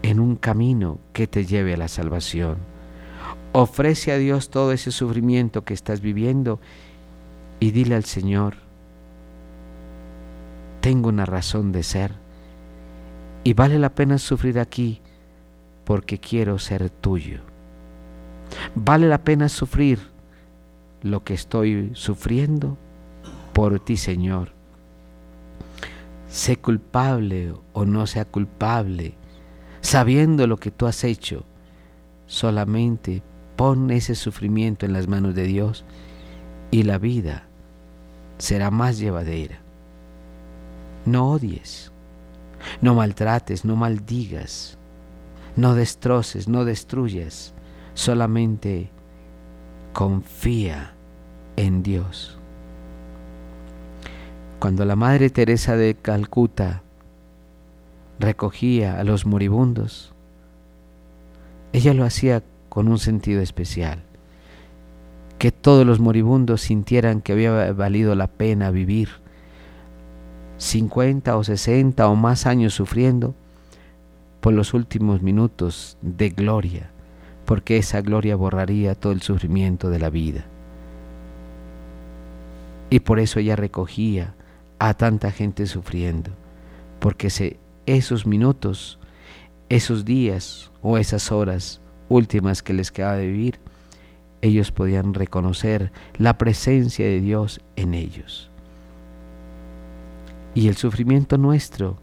en 0.03 0.21
un 0.21 0.37
camino 0.37 0.99
que 1.13 1.27
te 1.27 1.47
lleve 1.47 1.75
a 1.75 1.79
la 1.79 1.89
salvación. 1.89 2.59
Ofrece 3.53 4.13
a 4.13 4.19
Dios 4.19 4.51
todo 4.51 4.73
ese 4.73 4.91
sufrimiento 4.91 5.65
que 5.65 5.75
estás 5.75 6.01
viviendo 6.01 6.61
y 7.61 7.71
dile 7.71 7.95
al 7.95 8.05
Señor, 8.05 8.57
tengo 10.81 11.09
una 11.09 11.25
razón 11.25 11.73
de 11.73 11.83
ser 11.83 12.13
y 13.45 13.55
vale 13.55 13.79
la 13.79 13.95
pena 13.95 14.19
sufrir 14.19 14.59
aquí 14.59 15.01
porque 15.85 16.19
quiero 16.19 16.59
ser 16.59 16.91
tuyo. 16.91 17.41
Vale 18.75 19.09
la 19.09 19.19
pena 19.19 19.49
sufrir 19.49 20.14
lo 21.05 21.23
que 21.23 21.35
estoy 21.35 21.91
sufriendo 21.93 22.79
por 23.53 23.79
ti, 23.79 23.97
Señor. 23.97 24.53
Sé 26.29 26.57
culpable 26.57 27.55
o 27.75 27.85
no 27.85 28.07
sea 28.07 28.25
culpable, 28.25 29.15
sabiendo 29.83 30.47
lo 30.47 30.57
que 30.57 30.71
tú 30.71 30.87
has 30.87 31.05
hecho, 31.05 31.45
solamente 32.27 33.23
pon 33.55 33.91
ese 33.91 34.15
sufrimiento 34.15 34.87
en 34.87 34.95
las 34.95 35.07
manos 35.07 35.35
de 35.35 35.45
Dios 35.45 35.85
y 36.71 36.83
la 36.85 36.99
vida 36.99 37.45
será 38.39 38.71
más 38.71 38.99
llevadera. 38.99 39.61
No 41.05 41.31
odies, 41.31 41.93
no 42.81 42.95
maltrates, 42.95 43.67
no 43.67 43.77
maldigas, 43.77 44.79
no 45.55 45.75
destroces, 45.75 46.49
no 46.49 46.65
destruyas, 46.65 47.53
solamente 47.93 48.91
confía 49.93 50.94
en 51.57 51.83
Dios. 51.83 52.39
Cuando 54.59 54.85
la 54.85 54.97
Madre 54.97 55.31
Teresa 55.31 55.77
de 55.77 55.95
Calcuta 55.95 56.83
recogía 58.19 58.99
a 58.99 59.05
los 59.05 59.27
moribundos, 59.27 60.15
ella 61.73 61.93
lo 61.93 62.05
hacía 62.05 62.43
con 62.69 62.89
un 62.89 62.99
sentido 62.99 63.43
especial, 63.43 64.03
que 65.39 65.53
todos 65.53 65.85
los 65.85 66.01
moribundos 66.01 66.63
sintieran 66.63 67.21
que 67.21 67.33
había 67.33 67.73
valido 67.73 68.15
la 68.15 68.27
pena 68.27 68.71
vivir 68.71 69.09
50 70.59 71.37
o 71.37 71.45
60 71.45 72.09
o 72.09 72.17
más 72.17 72.47
años 72.47 72.75
sufriendo 72.75 73.35
por 74.41 74.55
los 74.55 74.73
últimos 74.73 75.21
minutos 75.21 75.99
de 76.01 76.31
gloria, 76.31 76.91
porque 77.45 77.77
esa 77.77 78.01
gloria 78.01 78.37
borraría 78.37 78.95
todo 78.95 79.13
el 79.13 79.23
sufrimiento 79.23 79.91
de 79.91 79.99
la 79.99 80.11
vida. 80.11 80.47
Y 82.95 83.01
por 83.01 83.19
eso 83.19 83.41
ella 83.41 83.57
recogía 83.57 84.37
a 84.79 84.95
tanta 84.95 85.33
gente 85.33 85.67
sufriendo, 85.67 86.31
porque 87.01 87.29
esos 87.87 88.25
minutos, 88.25 89.01
esos 89.69 90.05
días 90.05 90.71
o 90.81 90.97
esas 90.97 91.33
horas 91.33 91.81
últimas 92.09 92.63
que 92.63 92.73
les 92.73 92.93
quedaba 92.93 93.17
de 93.17 93.27
vivir, 93.27 93.59
ellos 94.43 94.71
podían 94.71 95.13
reconocer 95.13 95.91
la 96.19 96.39
presencia 96.39 97.05
de 97.05 97.21
Dios 97.21 97.61
en 97.75 97.95
ellos. 97.95 98.49
Y 100.55 100.69
el 100.69 100.77
sufrimiento 100.77 101.37
nuestro 101.37 101.99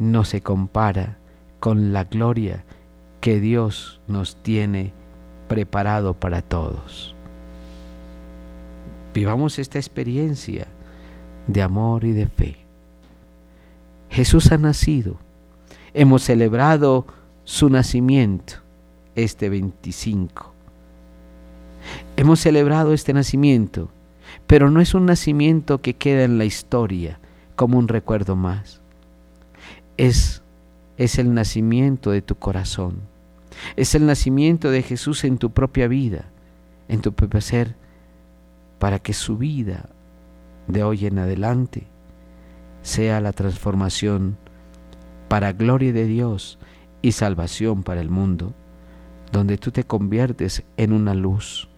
no 0.00 0.24
se 0.24 0.40
compara 0.40 1.18
con 1.60 1.92
la 1.92 2.02
gloria 2.02 2.64
que 3.20 3.38
Dios 3.38 4.00
nos 4.08 4.42
tiene 4.42 4.92
preparado 5.46 6.14
para 6.14 6.42
todos. 6.42 7.14
Vivamos 9.18 9.58
esta 9.58 9.80
experiencia 9.80 10.68
de 11.48 11.60
amor 11.60 12.04
y 12.04 12.12
de 12.12 12.28
fe. 12.28 12.56
Jesús 14.10 14.52
ha 14.52 14.58
nacido. 14.58 15.16
Hemos 15.92 16.22
celebrado 16.22 17.04
su 17.42 17.68
nacimiento 17.68 18.62
este 19.16 19.48
25. 19.48 20.52
Hemos 22.16 22.38
celebrado 22.38 22.94
este 22.94 23.12
nacimiento, 23.12 23.90
pero 24.46 24.70
no 24.70 24.80
es 24.80 24.94
un 24.94 25.06
nacimiento 25.06 25.80
que 25.80 25.94
queda 25.94 26.22
en 26.22 26.38
la 26.38 26.44
historia, 26.44 27.18
como 27.56 27.76
un 27.76 27.88
recuerdo 27.88 28.36
más. 28.36 28.80
Es, 29.96 30.42
es 30.96 31.18
el 31.18 31.34
nacimiento 31.34 32.12
de 32.12 32.22
tu 32.22 32.36
corazón. 32.36 33.00
Es 33.74 33.96
el 33.96 34.06
nacimiento 34.06 34.70
de 34.70 34.84
Jesús 34.84 35.24
en 35.24 35.38
tu 35.38 35.50
propia 35.50 35.88
vida, 35.88 36.26
en 36.86 37.00
tu 37.00 37.12
propio 37.14 37.40
ser, 37.40 37.74
para 38.78 38.98
que 38.98 39.12
su 39.12 39.36
vida 39.36 39.88
de 40.66 40.82
hoy 40.82 41.06
en 41.06 41.18
adelante 41.18 41.86
sea 42.82 43.20
la 43.20 43.32
transformación 43.32 44.36
para 45.28 45.52
gloria 45.52 45.92
de 45.92 46.06
Dios 46.06 46.58
y 47.02 47.12
salvación 47.12 47.82
para 47.82 48.00
el 48.00 48.10
mundo, 48.10 48.54
donde 49.32 49.58
tú 49.58 49.70
te 49.70 49.84
conviertes 49.84 50.62
en 50.76 50.92
una 50.92 51.14
luz. 51.14 51.68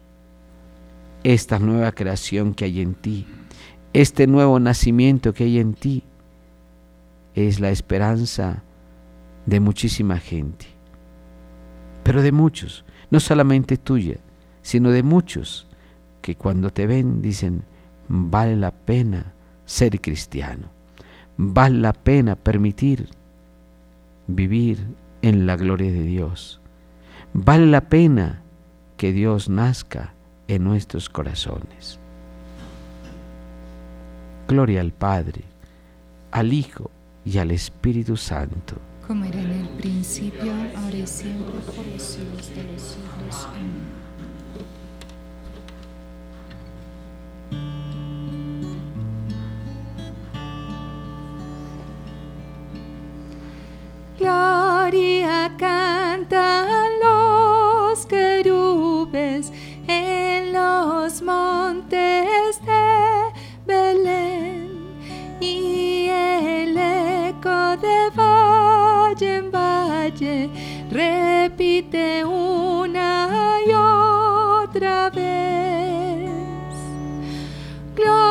Esta 1.24 1.59
nueva 1.59 1.92
creación 1.92 2.55
que 2.55 2.64
hay 2.64 2.80
en 2.80 2.94
ti 2.94 3.26
este 3.92 4.28
nuevo 4.28 4.61
nacimiento 4.61 5.34
que 5.34 5.44
hay 5.44 5.59
en 5.59 5.74
ti 5.74 6.05
es 7.34 7.59
la 7.59 7.70
esperanza 7.70 8.62
de 9.46 9.59
muchísima 9.59 10.18
gente, 10.18 10.66
pero 12.05 12.22
de 12.22 12.30
muchos, 12.30 12.84
no 13.11 13.18
solamente 13.18 13.76
tuya, 13.76 14.18
sino 14.62 14.90
de 14.90 15.03
muchos 15.03 15.66
que 16.21 16.37
cuando 16.37 16.71
te 16.71 16.87
ven 16.87 17.23
dicen, 17.23 17.62
vale 18.09 18.57
la 18.57 18.71
pena 18.71 19.33
ser 19.64 20.01
cristiano, 20.01 20.68
vale 21.37 21.79
la 21.79 21.93
pena 21.93 22.37
permitir 22.37 23.09
vivir 24.27 24.87
en 25.23 25.47
la 25.47 25.57
gloria 25.57 25.93
de 25.93 26.03
Dios, 26.03 26.61
vale 27.33 27.66
la 27.66 27.83
pena 27.83 28.43
que 28.97 29.12
Dios 29.12 29.49
nazca 29.49 30.14
en 30.49 30.64
nuestros 30.64 31.09
corazones. 31.09 31.99
Gloria 34.49 34.81
al 34.81 34.93
Padre, 34.93 35.45
al 36.33 36.53
Hijo 36.53 36.91
y 37.25 37.39
al 37.39 37.53
Espíritu 37.53 38.16
Santo. 38.16 38.77
Como 39.07 39.25
era 39.25 39.41
en 39.41 39.51
el 39.51 39.68
principio, 39.71 40.53
ahora 40.77 40.97
y 40.97 41.07
siempre, 41.07 41.59
por 41.61 41.87
los 41.87 42.03
siglos 42.03 42.55
de 42.55 42.64
los 42.64 42.83
siglos. 42.83 43.49
Amén. 43.49 43.99
Gloria 54.31 55.51
cantan 55.59 56.89
los 57.03 58.07
querubes 58.07 59.53
en 59.89 60.53
los 60.53 61.20
montes 61.20 62.61
de 62.64 64.05
y 65.41 66.07
el 66.09 66.78
eco 66.78 67.76
de 67.78 68.11
valle 68.14 69.37
en 69.39 69.51
valle 69.51 70.49
repite 70.91 72.24
una 72.24 73.59
y 73.66 73.72
otra 73.72 75.11
vez. 75.11 76.31
Oremos. 77.99 78.30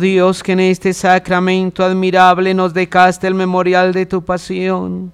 Dios, 0.00 0.42
que 0.42 0.52
en 0.52 0.60
este 0.60 0.92
sacramento 0.92 1.84
admirable 1.84 2.54
nos 2.54 2.72
decaste 2.72 3.26
el 3.26 3.34
memorial 3.34 3.92
de 3.92 4.06
tu 4.06 4.24
pasión. 4.24 5.12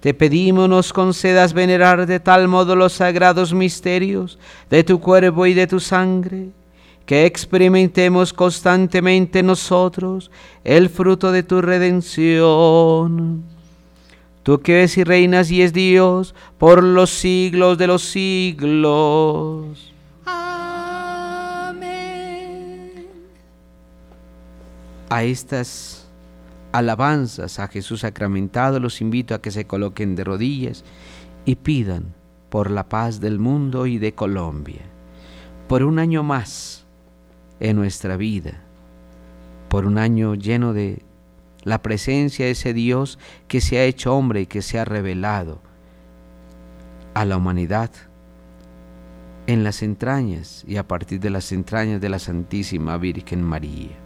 Te 0.00 0.14
pedimos 0.14 0.68
nos 0.68 0.92
concedas 0.92 1.52
venerar 1.52 2.06
de 2.06 2.20
tal 2.20 2.48
modo 2.48 2.76
los 2.76 2.92
sagrados 2.92 3.52
misterios 3.52 4.38
de 4.70 4.84
tu 4.84 5.00
cuerpo 5.00 5.46
y 5.46 5.54
de 5.54 5.66
tu 5.66 5.80
sangre, 5.80 6.50
que 7.04 7.26
experimentemos 7.26 8.32
constantemente 8.32 9.42
nosotros 9.42 10.30
el 10.62 10.90
fruto 10.90 11.32
de 11.32 11.42
tu 11.42 11.60
redención. 11.62 13.42
Tú 14.42 14.60
que 14.60 14.74
ves 14.74 14.96
y 14.96 15.02
reinas 15.02 15.50
y 15.50 15.62
es 15.62 15.72
Dios 15.72 16.34
por 16.56 16.82
los 16.84 17.10
siglos 17.10 17.78
de 17.78 17.86
los 17.88 18.02
siglos. 18.02 19.95
A 25.08 25.22
estas 25.24 26.06
alabanzas 26.72 27.58
a 27.58 27.68
Jesús 27.68 28.00
sacramentado, 28.00 28.80
los 28.80 29.00
invito 29.00 29.34
a 29.34 29.40
que 29.40 29.50
se 29.50 29.66
coloquen 29.66 30.16
de 30.16 30.24
rodillas 30.24 30.84
y 31.44 31.56
pidan 31.56 32.14
por 32.50 32.70
la 32.70 32.88
paz 32.88 33.20
del 33.20 33.38
mundo 33.38 33.86
y 33.86 33.98
de 33.98 34.14
Colombia, 34.14 34.82
por 35.68 35.82
un 35.82 35.98
año 35.98 36.22
más 36.22 36.84
en 37.60 37.76
nuestra 37.76 38.16
vida, 38.16 38.60
por 39.68 39.86
un 39.86 39.98
año 39.98 40.34
lleno 40.34 40.72
de 40.72 41.02
la 41.62 41.82
presencia 41.82 42.44
de 42.44 42.52
ese 42.52 42.72
Dios 42.72 43.18
que 43.48 43.60
se 43.60 43.78
ha 43.78 43.84
hecho 43.84 44.14
hombre 44.14 44.42
y 44.42 44.46
que 44.46 44.62
se 44.62 44.78
ha 44.78 44.84
revelado 44.84 45.60
a 47.14 47.24
la 47.24 47.36
humanidad 47.36 47.90
en 49.46 49.64
las 49.64 49.82
entrañas 49.82 50.64
y 50.66 50.76
a 50.76 50.86
partir 50.86 51.20
de 51.20 51.30
las 51.30 51.50
entrañas 51.52 52.00
de 52.00 52.08
la 52.08 52.18
Santísima 52.18 52.96
Virgen 52.98 53.42
María. 53.42 54.05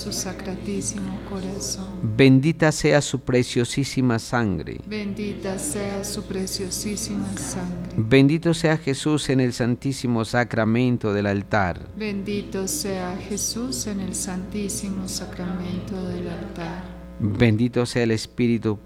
su 0.00 0.12
sacratísimo 0.14 1.20
corazón. 1.28 1.86
Bendita 2.16 2.72
sea 2.72 3.02
su 3.02 3.20
preciosísima 3.20 4.18
sangre. 4.18 4.80
Bendita 4.86 5.58
sea 5.58 6.02
su 6.04 6.22
preciosísima 6.22 7.28
sangre. 7.36 7.92
Bendito 7.98 8.54
sea 8.54 8.78
Jesús 8.78 9.28
en 9.28 9.40
el 9.40 9.52
santísimo 9.52 10.24
sacramento 10.24 11.12
del 11.12 11.26
altar. 11.26 11.86
Bendito 11.98 12.66
sea 12.66 13.14
Jesús 13.28 13.86
en 13.88 14.00
el 14.00 14.14
santísimo 14.14 15.06
sacramento 15.06 16.02
del 16.08 16.28
altar. 16.28 16.82
Bendito 17.18 17.84
sea 17.84 18.04
el 18.04 18.12
Espíritu 18.12 18.78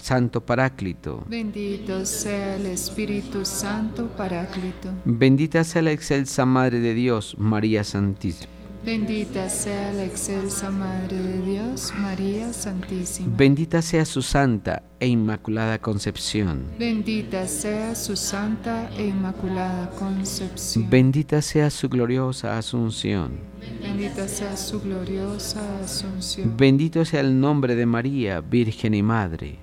Santo 0.00 0.44
Paráclito. 0.44 1.24
Bendito 1.28 2.04
sea 2.04 2.56
el 2.56 2.66
Espíritu 2.66 3.44
Santo 3.44 4.08
Paráclito. 4.16 4.90
Bendita 5.04 5.62
sea 5.62 5.82
la 5.82 5.92
excelsa 5.92 6.44
Madre 6.44 6.80
de 6.80 6.94
Dios, 6.94 7.36
María 7.38 7.84
Santísima. 7.84 8.59
Bendita 8.82 9.50
sea 9.50 9.92
la 9.92 10.04
excelsa 10.04 10.70
Madre 10.70 11.18
de 11.18 11.42
Dios, 11.42 11.92
María 11.98 12.50
Santísima. 12.50 13.36
Bendita 13.36 13.82
sea 13.82 14.06
su 14.06 14.22
santa 14.22 14.82
e 14.98 15.06
inmaculada 15.06 15.78
concepción. 15.78 16.64
Bendita 16.78 17.46
sea 17.46 17.94
su 17.94 18.16
santa 18.16 18.90
e 18.96 19.08
inmaculada 19.08 19.90
concepción. 19.90 20.88
Bendita 20.88 21.42
sea 21.42 21.68
su 21.68 21.90
gloriosa 21.90 22.56
asunción. 22.56 23.32
Bendita 23.82 24.26
sea 24.26 24.56
su 24.56 24.80
gloriosa 24.80 25.60
asunción. 25.84 26.56
Bendito 26.56 27.04
sea 27.04 27.20
el 27.20 27.38
nombre 27.38 27.74
de 27.74 27.84
María, 27.84 28.40
Virgen 28.40 28.94
y 28.94 29.02
Madre. 29.02 29.58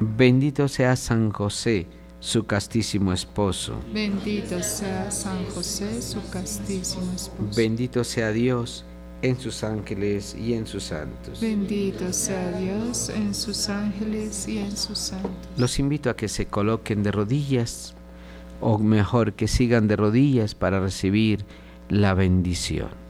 Bendito 0.00 0.66
sea 0.66 0.96
San 0.96 1.30
José 1.30 1.86
su 2.24 2.46
castísimo 2.46 3.12
esposo. 3.12 3.78
Bendito 3.92 4.62
sea 4.62 5.10
San 5.10 5.44
José, 5.50 6.00
su 6.00 6.26
castísimo 6.30 7.12
esposo. 7.14 7.54
Bendito 7.54 8.02
sea 8.02 8.30
Dios 8.30 8.86
en 9.20 9.38
sus 9.38 9.62
ángeles 9.62 10.34
y 10.34 10.54
en 10.54 10.66
sus 10.66 10.84
santos. 10.84 11.38
Bendito 11.42 12.10
sea 12.14 12.58
Dios 12.58 13.10
en 13.10 13.34
sus 13.34 13.68
ángeles 13.68 14.48
y 14.48 14.56
en 14.56 14.74
sus 14.74 14.98
santos. 14.98 15.30
Los 15.58 15.78
invito 15.78 16.08
a 16.08 16.16
que 16.16 16.28
se 16.28 16.46
coloquen 16.46 17.02
de 17.02 17.12
rodillas, 17.12 17.94
o 18.62 18.78
mejor 18.78 19.34
que 19.34 19.46
sigan 19.46 19.86
de 19.86 19.96
rodillas 19.96 20.54
para 20.54 20.80
recibir 20.80 21.44
la 21.90 22.14
bendición. 22.14 23.03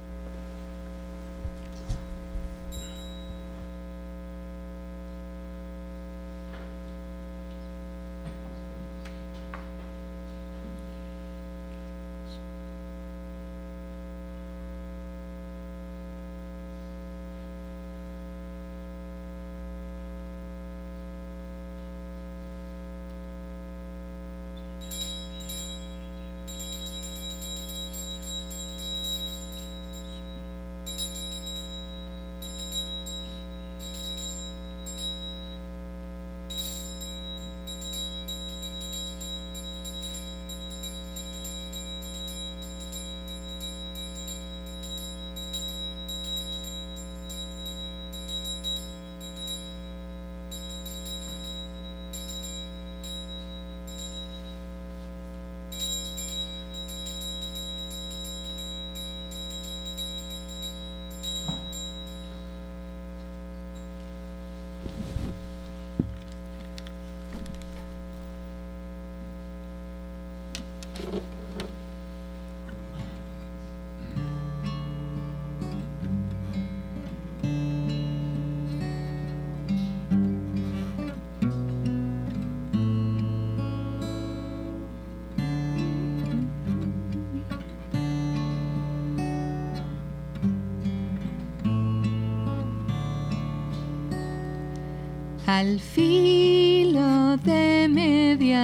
Al 95.56 95.78
filo 95.78 97.36
de 97.36 97.86
medianoche, 97.88 98.58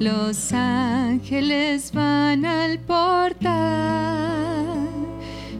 los 0.00 0.54
ángeles 0.54 1.92
van 1.92 2.46
al 2.46 2.78
portal, 2.78 3.58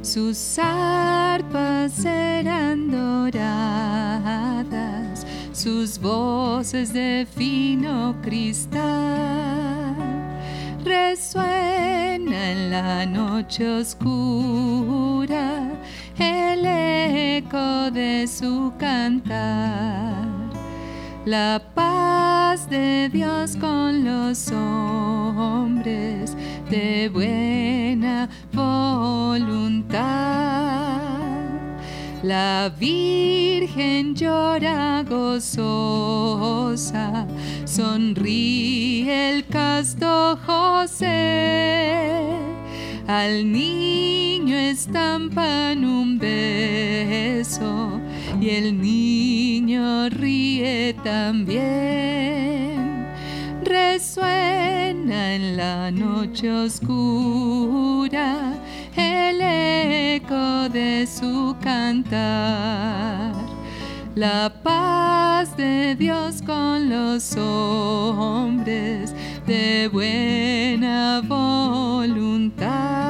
sus 0.00 0.58
arpas 0.58 1.92
serán 1.92 2.90
doradas, 2.90 3.36
sus 5.52 5.98
voces 5.98 6.94
de 6.94 7.26
fino 7.36 8.16
cristal. 8.22 9.96
Resuena 10.82 12.52
en 12.52 12.70
la 12.70 13.04
noche 13.04 13.68
oscura 13.68 14.15
la 21.26 21.60
paz 21.74 22.70
de 22.70 23.08
Dios 23.12 23.56
con 23.56 24.04
los 24.04 24.52
hombres 24.52 26.36
de 26.70 27.08
buena 27.12 28.28
voluntad. 28.52 29.96
La 32.22 32.72
Virgen 32.78 34.14
llora 34.14 35.02
gozosa, 35.02 36.46
sonríe 37.64 39.34
el 39.34 39.46
casto 39.46 40.38
José. 40.46 42.04
Al 43.08 43.50
niño 43.50 44.56
estampan 44.56 45.84
un 45.84 46.18
beso 46.18 48.00
y 48.46 48.50
el 48.50 48.80
niño 48.80 50.08
ríe 50.08 50.94
también. 51.02 52.76
Resuena 53.64 55.34
en 55.34 55.56
la 55.56 55.90
noche 55.90 56.52
oscura 56.52 58.54
el 58.96 59.40
eco 59.40 60.68
de 60.68 61.08
su 61.08 61.56
cantar. 61.60 63.34
La 64.14 64.52
paz 64.62 65.56
de 65.56 65.96
Dios 65.96 66.40
con 66.42 66.88
los 66.88 67.36
hombres 67.36 69.12
de 69.44 69.88
buena 69.92 71.20
voluntad. 71.26 73.05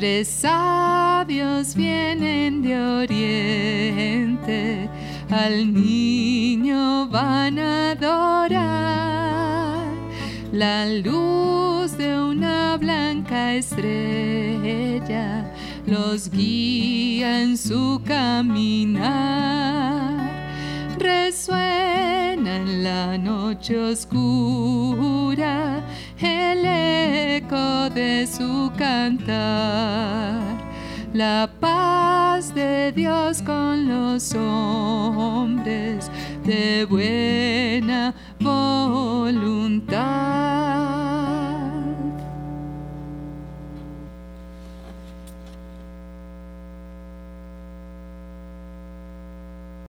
Tres 0.00 0.28
sabios 0.28 1.74
vienen 1.74 2.62
de 2.62 2.80
oriente, 2.80 4.88
al 5.28 5.74
niño 5.74 7.06
van 7.08 7.58
a 7.58 7.90
adorar. 7.90 9.84
La 10.52 10.86
luz 10.86 11.98
de 11.98 12.18
una 12.18 12.78
blanca 12.78 13.52
estrella 13.52 15.52
los 15.84 16.30
guía 16.30 17.42
en 17.42 17.58
su 17.58 18.00
caminar. 18.02 19.04
Resuena 20.98 22.56
en 22.56 22.82
la 22.82 23.18
noche 23.18 23.78
oscura 23.78 25.84
el 26.22 26.64
eco 26.64 27.90
de 27.90 28.26
su 28.26 28.70
cantar. 28.76 30.40
La 31.12 31.50
paz 31.58 32.54
de 32.54 32.92
Dios 32.92 33.42
con 33.42 33.88
los 33.88 34.34
hombres 34.34 36.10
de 36.44 36.84
buena 36.84 38.14
voluntad. 38.38 39.80